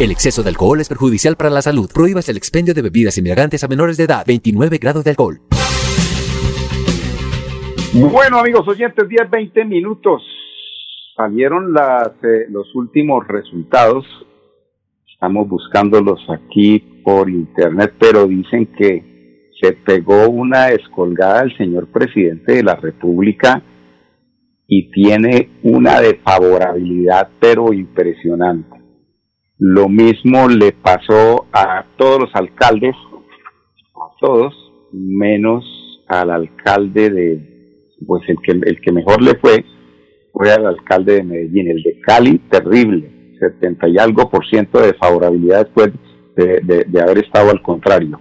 El 0.00 0.10
exceso 0.10 0.42
de 0.42 0.48
alcohol 0.48 0.80
es 0.80 0.88
perjudicial 0.88 1.36
para 1.36 1.50
la 1.50 1.62
salud. 1.62 1.88
Prohíbas 1.88 2.28
el 2.28 2.36
expendio 2.36 2.74
de 2.74 2.82
bebidas 2.82 3.16
embriagantes 3.18 3.62
a 3.62 3.68
menores 3.68 3.96
de 3.96 4.04
edad. 4.04 4.24
29 4.26 4.78
grados 4.78 5.04
de 5.04 5.10
alcohol. 5.10 5.40
Bueno, 7.92 8.38
amigos 8.38 8.68
oyentes, 8.68 9.08
10, 9.08 9.28
20 9.28 9.64
minutos. 9.64 10.22
salieron 11.16 11.72
las, 11.72 12.12
eh, 12.22 12.46
los 12.48 12.72
últimos 12.76 13.26
resultados. 13.26 14.06
Estamos 15.12 15.48
buscándolos 15.48 16.20
aquí 16.30 16.78
por 17.04 17.28
internet, 17.28 17.94
pero 17.98 18.28
dicen 18.28 18.66
que 18.78 19.50
se 19.60 19.72
pegó 19.72 20.28
una 20.28 20.66
descolgada 20.66 21.40
al 21.40 21.56
señor 21.56 21.88
presidente 21.88 22.54
de 22.54 22.62
la 22.62 22.76
República 22.76 23.60
y 24.68 24.88
tiene 24.92 25.50
una 25.64 26.00
de 26.00 26.14
favorabilidad, 26.24 27.28
pero 27.40 27.72
impresionante. 27.72 28.80
Lo 29.58 29.88
mismo 29.88 30.48
le 30.48 30.70
pasó 30.72 31.46
a 31.52 31.84
todos 31.98 32.20
los 32.20 32.30
alcaldes, 32.34 32.94
a 33.96 34.16
todos, 34.20 34.54
menos 34.92 35.64
al 36.06 36.30
alcalde 36.30 37.10
de, 37.10 37.49
pues 38.06 38.22
el 38.28 38.36
que, 38.42 38.52
el 38.52 38.80
que 38.80 38.92
mejor 38.92 39.22
le 39.22 39.34
fue, 39.36 39.64
fue 40.32 40.50
al 40.52 40.66
alcalde 40.66 41.14
de 41.16 41.22
Medellín, 41.24 41.68
el 41.68 41.82
de 41.82 42.00
Cali, 42.00 42.38
terrible, 42.50 43.34
70 43.38 43.88
y 43.88 43.98
algo 43.98 44.30
por 44.30 44.46
ciento 44.46 44.80
de 44.80 44.94
favorabilidad 44.94 45.64
después 45.64 45.90
de, 46.36 46.84
de- 46.88 47.00
haber 47.00 47.18
estado 47.18 47.50
al 47.50 47.62
contrario. 47.62 48.20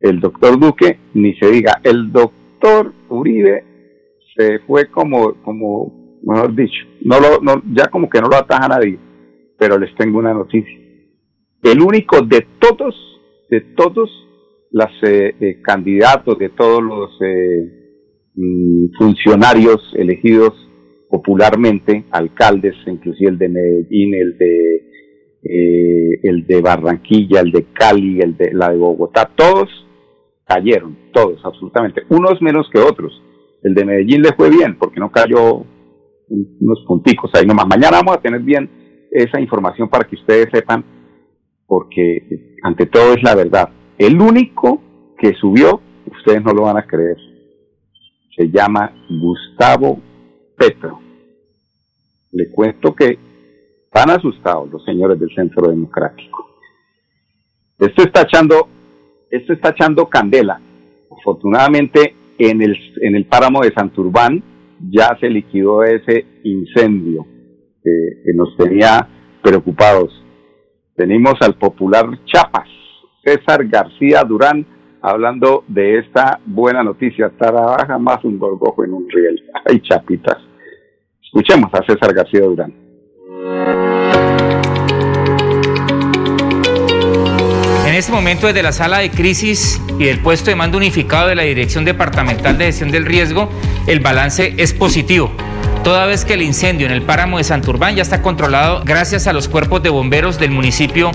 El 0.00 0.20
doctor 0.20 0.58
Duque, 0.58 0.98
ni 1.14 1.34
se 1.34 1.50
diga, 1.50 1.80
el 1.84 2.10
doctor 2.12 2.92
Uribe 3.08 3.64
se 4.36 4.58
fue 4.60 4.86
como, 4.90 5.34
como, 5.42 6.18
mejor 6.24 6.54
dicho, 6.54 6.84
no 7.02 7.20
lo, 7.20 7.40
no, 7.40 7.62
ya 7.74 7.88
como 7.88 8.08
que 8.08 8.20
no 8.20 8.28
lo 8.28 8.36
ataja 8.36 8.68
nadie, 8.68 8.98
pero 9.58 9.78
les 9.78 9.94
tengo 9.96 10.18
una 10.18 10.34
noticia. 10.34 10.78
El 11.62 11.80
único 11.80 12.20
de 12.22 12.46
todos, 12.58 12.94
de 13.48 13.60
todos 13.76 14.10
los 14.72 14.88
candidatos, 15.62 16.38
de 16.38 16.48
todos 16.48 16.82
los 16.82 17.10
eh, 17.22 17.81
funcionarios 18.98 19.80
elegidos 19.96 20.52
popularmente, 21.10 22.04
alcaldes, 22.10 22.74
inclusive 22.86 23.30
el 23.30 23.38
de 23.38 23.48
Medellín, 23.48 24.14
el 24.14 24.38
de 24.38 24.76
eh, 25.44 26.20
el 26.22 26.46
de 26.46 26.60
Barranquilla, 26.60 27.40
el 27.40 27.50
de 27.50 27.66
Cali, 27.72 28.20
el 28.20 28.36
de 28.36 28.52
la 28.54 28.70
de 28.70 28.78
Bogotá, 28.78 29.30
todos 29.34 29.68
cayeron, 30.46 30.96
todos, 31.12 31.44
absolutamente, 31.44 32.02
unos 32.10 32.40
menos 32.40 32.68
que 32.72 32.78
otros. 32.78 33.12
El 33.62 33.74
de 33.74 33.84
Medellín 33.84 34.22
le 34.22 34.32
fue 34.32 34.50
bien 34.50 34.76
porque 34.78 35.00
no 35.00 35.10
cayó 35.10 35.56
un- 36.28 36.56
unos 36.60 36.84
punticos 36.86 37.30
ahí 37.34 37.44
nomás. 37.46 37.66
Mañana 37.66 37.98
vamos 37.98 38.16
a 38.16 38.20
tener 38.20 38.40
bien 38.40 38.70
esa 39.10 39.40
información 39.40 39.88
para 39.88 40.04
que 40.04 40.16
ustedes 40.16 40.48
sepan, 40.52 40.84
porque 41.66 42.16
eh, 42.16 42.56
ante 42.62 42.86
todo 42.86 43.12
es 43.14 43.22
la 43.22 43.34
verdad. 43.34 43.68
El 43.98 44.20
único 44.20 44.80
que 45.18 45.32
subió, 45.34 45.80
ustedes 46.18 46.42
no 46.42 46.52
lo 46.52 46.62
van 46.62 46.78
a 46.78 46.86
creer, 46.86 47.16
se 48.36 48.50
llama 48.50 48.92
Gustavo 49.08 50.00
Petro. 50.56 51.00
Le 52.32 52.50
cuento 52.50 52.94
que 52.94 53.18
están 53.84 54.10
asustados 54.10 54.70
los 54.70 54.84
señores 54.84 55.18
del 55.20 55.34
Centro 55.34 55.68
Democrático. 55.68 56.56
Esto 57.78 58.02
está 58.04 58.22
echando, 58.22 58.68
esto 59.30 59.52
está 59.52 59.70
echando 59.70 60.08
candela. 60.08 60.60
Afortunadamente, 61.10 62.16
en 62.38 62.62
el, 62.62 62.76
en 63.02 63.16
el 63.16 63.26
páramo 63.26 63.60
de 63.60 63.72
Santurbán 63.72 64.42
ya 64.90 65.16
se 65.20 65.28
liquidó 65.28 65.84
ese 65.84 66.26
incendio 66.44 67.26
que, 67.82 68.22
que 68.24 68.34
nos 68.34 68.56
tenía 68.56 69.08
preocupados. 69.42 70.10
Tenemos 70.96 71.34
al 71.40 71.54
popular 71.54 72.06
Chapas, 72.24 72.68
César 73.24 73.66
García 73.68 74.22
Durán, 74.24 74.66
hablando 75.02 75.64
de 75.66 75.98
esta 75.98 76.40
buena 76.46 76.82
noticia. 76.82 77.30
Trabaja 77.36 77.98
más 77.98 78.24
un 78.24 78.38
gorgojo 78.38 78.84
en 78.84 78.94
un 78.94 79.08
riel. 79.10 79.42
Ay, 79.68 79.80
chapitas. 79.80 80.38
Escuchemos 81.22 81.70
a 81.74 81.84
César 81.84 82.14
García 82.14 82.40
Durán. 82.40 82.72
En 87.86 87.94
este 87.98 88.12
momento, 88.12 88.46
desde 88.46 88.62
la 88.62 88.72
sala 88.72 88.98
de 88.98 89.10
crisis 89.10 89.80
y 89.98 90.04
del 90.04 90.20
puesto 90.20 90.50
de 90.50 90.56
mando 90.56 90.78
unificado 90.78 91.28
de 91.28 91.34
la 91.34 91.42
Dirección 91.42 91.84
Departamental 91.84 92.56
de 92.56 92.66
Gestión 92.66 92.90
del 92.90 93.04
Riesgo, 93.04 93.50
el 93.86 94.00
balance 94.00 94.54
es 94.56 94.72
positivo. 94.72 95.30
Toda 95.84 96.06
vez 96.06 96.24
que 96.24 96.34
el 96.34 96.42
incendio 96.42 96.86
en 96.86 96.92
el 96.92 97.02
páramo 97.02 97.38
de 97.38 97.44
Santurbán 97.44 97.96
ya 97.96 98.02
está 98.02 98.22
controlado 98.22 98.82
gracias 98.84 99.26
a 99.26 99.32
los 99.32 99.48
cuerpos 99.48 99.82
de 99.82 99.90
bomberos 99.90 100.38
del 100.38 100.52
municipio 100.52 101.10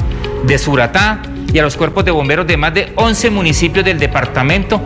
de 0.45 0.57
Suratá 0.57 1.21
y 1.53 1.59
a 1.59 1.63
los 1.63 1.77
cuerpos 1.77 2.05
de 2.05 2.11
bomberos 2.11 2.47
de 2.47 2.57
más 2.57 2.73
de 2.73 2.91
11 2.95 3.29
municipios 3.29 3.85
del 3.85 3.99
departamento 3.99 4.81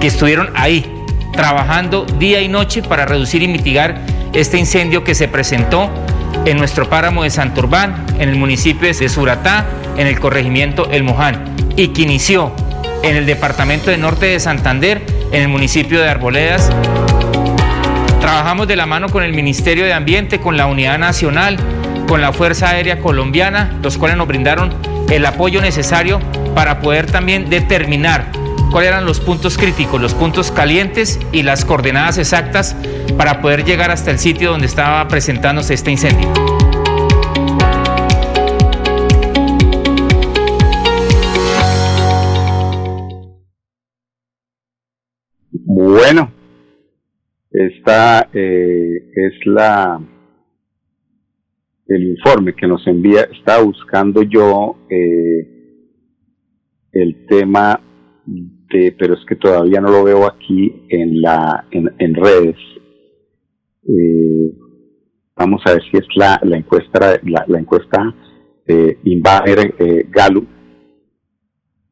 que 0.00 0.06
estuvieron 0.06 0.50
ahí 0.54 0.92
trabajando 1.32 2.04
día 2.18 2.40
y 2.40 2.48
noche 2.48 2.82
para 2.82 3.04
reducir 3.04 3.42
y 3.42 3.48
mitigar 3.48 4.00
este 4.32 4.58
incendio 4.58 5.04
que 5.04 5.14
se 5.14 5.28
presentó 5.28 5.90
en 6.44 6.58
nuestro 6.58 6.88
páramo 6.88 7.22
de 7.22 7.30
Santurbán, 7.30 8.06
en 8.18 8.28
el 8.28 8.36
municipio 8.36 8.88
de 8.88 9.08
Suratá, 9.08 9.66
en 9.96 10.06
el 10.06 10.18
corregimiento 10.20 10.88
El 10.90 11.02
Moján, 11.02 11.56
y 11.76 11.88
que 11.88 12.02
inició 12.02 12.52
en 13.02 13.16
el 13.16 13.26
departamento 13.26 13.90
de 13.90 13.98
Norte 13.98 14.26
de 14.26 14.40
Santander, 14.40 15.04
en 15.32 15.42
el 15.42 15.48
municipio 15.48 16.00
de 16.00 16.08
Arboledas. 16.08 16.70
Trabajamos 18.20 18.68
de 18.68 18.76
la 18.76 18.86
mano 18.86 19.08
con 19.08 19.22
el 19.22 19.32
Ministerio 19.32 19.84
de 19.84 19.92
Ambiente, 19.92 20.40
con 20.40 20.56
la 20.56 20.66
Unidad 20.66 20.98
Nacional, 20.98 21.58
con 22.08 22.20
la 22.20 22.32
Fuerza 22.32 22.70
Aérea 22.70 23.00
Colombiana, 23.00 23.76
los 23.82 23.98
cuales 23.98 24.16
nos 24.16 24.28
brindaron 24.28 24.72
el 25.10 25.24
apoyo 25.26 25.60
necesario 25.60 26.20
para 26.54 26.80
poder 26.80 27.06
también 27.06 27.48
determinar 27.50 28.30
cuáles 28.70 28.88
eran 28.88 29.04
los 29.04 29.20
puntos 29.20 29.56
críticos, 29.56 30.00
los 30.00 30.14
puntos 30.14 30.50
calientes 30.50 31.18
y 31.32 31.42
las 31.42 31.64
coordenadas 31.64 32.18
exactas 32.18 32.76
para 33.16 33.40
poder 33.40 33.64
llegar 33.64 33.90
hasta 33.90 34.10
el 34.10 34.18
sitio 34.18 34.50
donde 34.50 34.66
estaba 34.66 35.06
presentándose 35.08 35.74
este 35.74 35.90
incendio. 35.90 36.32
Bueno, 45.68 46.32
esta 47.50 48.28
eh, 48.32 49.10
es 49.14 49.32
la 49.46 50.00
el 51.88 52.10
informe 52.10 52.54
que 52.54 52.66
nos 52.66 52.86
envía. 52.86 53.22
Estaba 53.22 53.62
buscando 53.62 54.22
yo 54.22 54.76
eh, 54.90 55.56
el 56.92 57.26
tema 57.26 57.80
de, 58.24 58.94
pero 58.98 59.14
es 59.14 59.24
que 59.26 59.36
todavía 59.36 59.80
no 59.80 59.90
lo 59.90 60.04
veo 60.04 60.26
aquí 60.26 60.86
en 60.88 61.20
la 61.20 61.66
en, 61.70 62.14
redes. 62.14 62.56
Eh, 63.88 64.52
vamos 65.36 65.62
a 65.66 65.74
ver 65.74 65.82
si 65.90 65.98
es 65.98 66.06
la, 66.16 66.40
la 66.42 66.56
encuesta 66.56 67.20
la, 67.22 67.58
encuesta 67.58 68.14
eh, 68.66 68.98
Inbamer 69.04 69.74
eh, 69.78 70.06
Gallup 70.10 70.48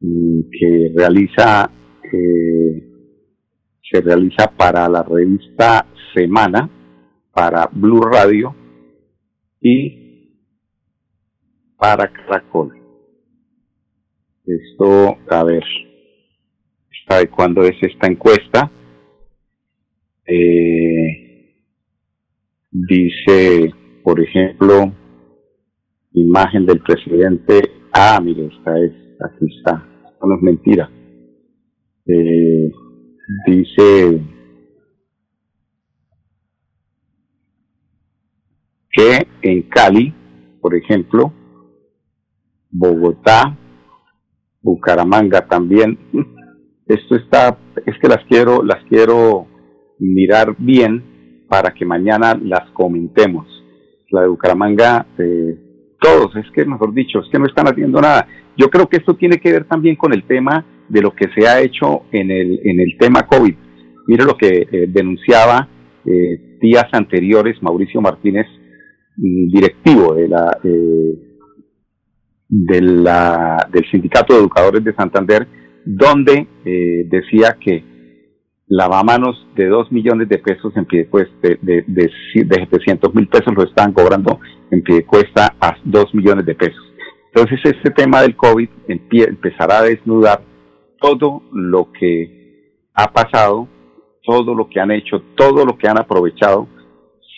mm, 0.01 0.39
que 0.51 0.91
realiza 0.93 1.71
eh, 2.11 2.83
se 3.89 4.01
realiza 4.01 4.51
para 4.57 4.89
la 4.89 5.03
revista 5.03 5.85
Semana, 6.13 6.69
para 7.31 7.69
Blue 7.71 8.01
Radio 8.01 8.64
y 9.67 10.29
para 11.75 12.07
Caracol. 12.13 12.71
Esto, 14.45 15.17
a 15.27 15.43
ver, 15.43 15.63
¿sabe 17.07 17.27
cuándo 17.31 17.63
es 17.63 17.75
esta 17.81 18.05
encuesta? 18.05 18.71
Eh, 20.27 21.55
dice, 22.69 23.73
por 24.03 24.21
ejemplo, 24.21 24.93
imagen 26.13 26.67
del 26.67 26.81
presidente. 26.81 27.71
Ah, 27.91 28.19
mire, 28.23 28.45
esta 28.45 28.79
es, 28.79 28.91
aquí 29.19 29.47
está. 29.57 29.83
Esto 30.11 30.27
no 30.27 30.35
es 30.35 30.41
mentira. 30.43 30.91
Eh, 32.05 32.71
dice 33.47 34.21
que 38.95 39.27
en 39.41 39.63
Cali, 39.63 40.13
por 40.61 40.75
ejemplo, 40.75 41.33
Bogotá, 42.71 43.57
Bucaramanga 44.61 45.45
también, 45.47 45.97
esto 46.87 47.15
está, 47.15 47.57
es 47.85 47.95
que 47.99 48.07
las 48.07 48.23
quiero, 48.25 48.63
las 48.63 48.83
quiero 48.85 49.47
mirar 49.99 50.55
bien 50.57 51.45
para 51.47 51.73
que 51.73 51.85
mañana 51.85 52.39
las 52.41 52.69
comentemos. 52.71 53.47
La 54.11 54.21
de 54.21 54.27
Bucaramanga, 54.27 55.05
eh, 55.17 55.57
todos, 55.99 56.35
es 56.35 56.45
que 56.51 56.65
mejor 56.65 56.93
dicho, 56.93 57.19
es 57.19 57.29
que 57.31 57.39
no 57.39 57.47
están 57.47 57.67
haciendo 57.67 57.99
nada. 58.01 58.27
Yo 58.57 58.69
creo 58.69 58.87
que 58.87 58.97
esto 58.97 59.15
tiene 59.15 59.37
que 59.37 59.51
ver 59.51 59.65
también 59.65 59.95
con 59.95 60.13
el 60.13 60.23
tema 60.23 60.65
de 60.87 61.01
lo 61.01 61.13
que 61.13 61.27
se 61.35 61.47
ha 61.47 61.61
hecho 61.61 62.03
en 62.11 62.31
el, 62.31 62.59
en 62.63 62.79
el 62.79 62.97
tema 62.97 63.25
COVID. 63.25 63.55
Mire 64.07 64.23
lo 64.23 64.37
que 64.37 64.67
eh, 64.71 64.85
denunciaba 64.87 65.67
eh, 66.05 66.57
días 66.61 66.85
anteriores 66.91 67.61
Mauricio 67.61 68.01
Martínez, 68.01 68.45
directivo 69.17 70.13
de 70.13 70.27
la, 70.27 70.57
eh, 70.63 71.15
de 72.47 72.81
la, 72.81 73.67
del 73.71 73.89
Sindicato 73.89 74.33
de 74.33 74.39
Educadores 74.39 74.83
de 74.83 74.95
Santander, 74.95 75.47
donde 75.85 76.47
eh, 76.65 77.07
decía 77.09 77.57
que 77.59 77.83
lavamanos 78.67 79.47
de 79.55 79.67
2 79.67 79.91
millones 79.91 80.27
de 80.27 80.39
pesos 80.39 80.75
en 80.75 80.85
pie 80.85 81.07
de, 81.41 81.59
de, 81.61 81.83
de, 81.87 82.11
700 82.33 83.13
mil 83.13 83.27
pesos 83.27 83.53
lo 83.55 83.63
están 83.63 83.93
cobrando 83.93 84.39
en 84.71 84.81
pie 84.81 85.05
cuesta 85.05 85.55
a 85.59 85.77
2 85.83 86.15
millones 86.15 86.45
de 86.45 86.55
pesos. 86.55 86.81
Entonces 87.33 87.59
este 87.63 87.91
tema 87.91 88.21
del 88.21 88.35
COVID 88.35 88.69
empezará 88.87 89.79
a 89.79 89.83
desnudar 89.83 90.41
todo 90.99 91.43
lo 91.51 91.91
que 91.91 92.89
ha 92.93 93.11
pasado, 93.11 93.67
todo 94.23 94.55
lo 94.55 94.69
que 94.69 94.79
han 94.79 94.91
hecho, 94.91 95.21
todo 95.35 95.65
lo 95.65 95.77
que 95.77 95.87
han 95.87 95.99
aprovechado, 95.99 96.67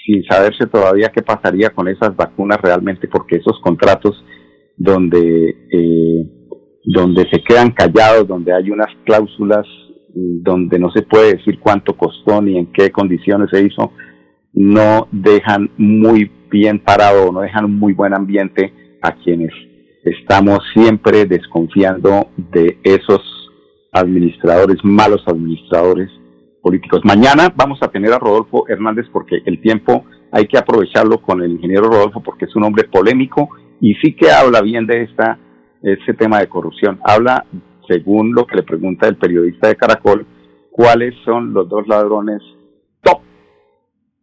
sin 0.07 0.23
saberse 0.23 0.65
todavía 0.67 1.11
qué 1.13 1.21
pasaría 1.21 1.69
con 1.71 1.89
esas 1.89 2.15
vacunas 2.15 2.59
realmente, 2.63 3.09
porque 3.09 3.35
esos 3.35 3.59
contratos 3.61 4.23
donde, 4.77 5.49
eh, 5.71 6.25
donde 6.85 7.27
se 7.29 7.43
quedan 7.43 7.71
callados, 7.71 8.25
donde 8.25 8.53
hay 8.53 8.71
unas 8.71 8.87
cláusulas 9.05 9.67
donde 10.13 10.79
no 10.79 10.89
se 10.91 11.03
puede 11.03 11.35
decir 11.35 11.59
cuánto 11.59 11.95
costó 11.95 12.41
ni 12.41 12.57
en 12.57 12.71
qué 12.71 12.89
condiciones 12.89 13.49
se 13.51 13.63
hizo, 13.63 13.91
no 14.53 15.07
dejan 15.11 15.69
muy 15.77 16.31
bien 16.49 16.79
parado, 16.79 17.31
no 17.31 17.41
dejan 17.41 17.65
un 17.65 17.77
muy 17.77 17.93
buen 17.93 18.15
ambiente 18.15 18.73
a 19.01 19.11
quienes 19.11 19.51
estamos 20.03 20.59
siempre 20.73 21.25
desconfiando 21.25 22.29
de 22.37 22.79
esos 22.83 23.21
administradores, 23.91 24.77
malos 24.83 25.21
administradores 25.27 26.09
políticos. 26.67 26.99
Mañana 27.05 27.53
vamos 27.55 27.79
a 27.81 27.87
tener 27.87 28.11
a 28.11 28.19
Rodolfo 28.19 28.67
Hernández 28.67 29.05
porque 29.13 29.37
el 29.45 29.61
tiempo 29.61 30.03
hay 30.33 30.47
que 30.47 30.57
aprovecharlo 30.57 31.21
con 31.21 31.41
el 31.41 31.51
ingeniero 31.51 31.87
Rodolfo 31.87 32.21
porque 32.21 32.43
es 32.43 32.53
un 32.57 32.65
hombre 32.65 32.83
polémico 32.83 33.47
y 33.79 33.93
sí 34.01 34.13
que 34.13 34.29
habla 34.29 34.59
bien 34.61 34.85
de 34.85 35.03
esta 35.03 35.39
ese 35.81 36.13
tema 36.13 36.39
de 36.39 36.49
corrupción. 36.49 36.99
Habla 37.05 37.45
según 37.87 38.33
lo 38.35 38.45
que 38.45 38.57
le 38.57 38.63
pregunta 38.63 39.07
el 39.07 39.15
periodista 39.15 39.69
de 39.69 39.77
Caracol, 39.77 40.27
cuáles 40.69 41.15
son 41.23 41.53
los 41.53 41.69
dos 41.69 41.87
ladrones 41.87 42.41
top 43.01 43.21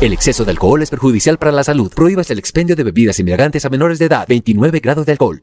El 0.00 0.12
exceso 0.12 0.44
de 0.44 0.50
alcohol 0.50 0.82
es 0.82 0.90
perjudicial 0.90 1.38
para 1.38 1.52
la 1.52 1.62
salud. 1.62 1.92
Prohíbas 1.94 2.28
el 2.32 2.40
expendio 2.40 2.74
de 2.74 2.82
bebidas 2.82 3.20
embriagantes 3.20 3.64
a 3.64 3.68
menores 3.68 4.00
de 4.00 4.06
edad. 4.06 4.26
29 4.26 4.80
grados 4.80 5.06
de 5.06 5.12
alcohol. 5.12 5.42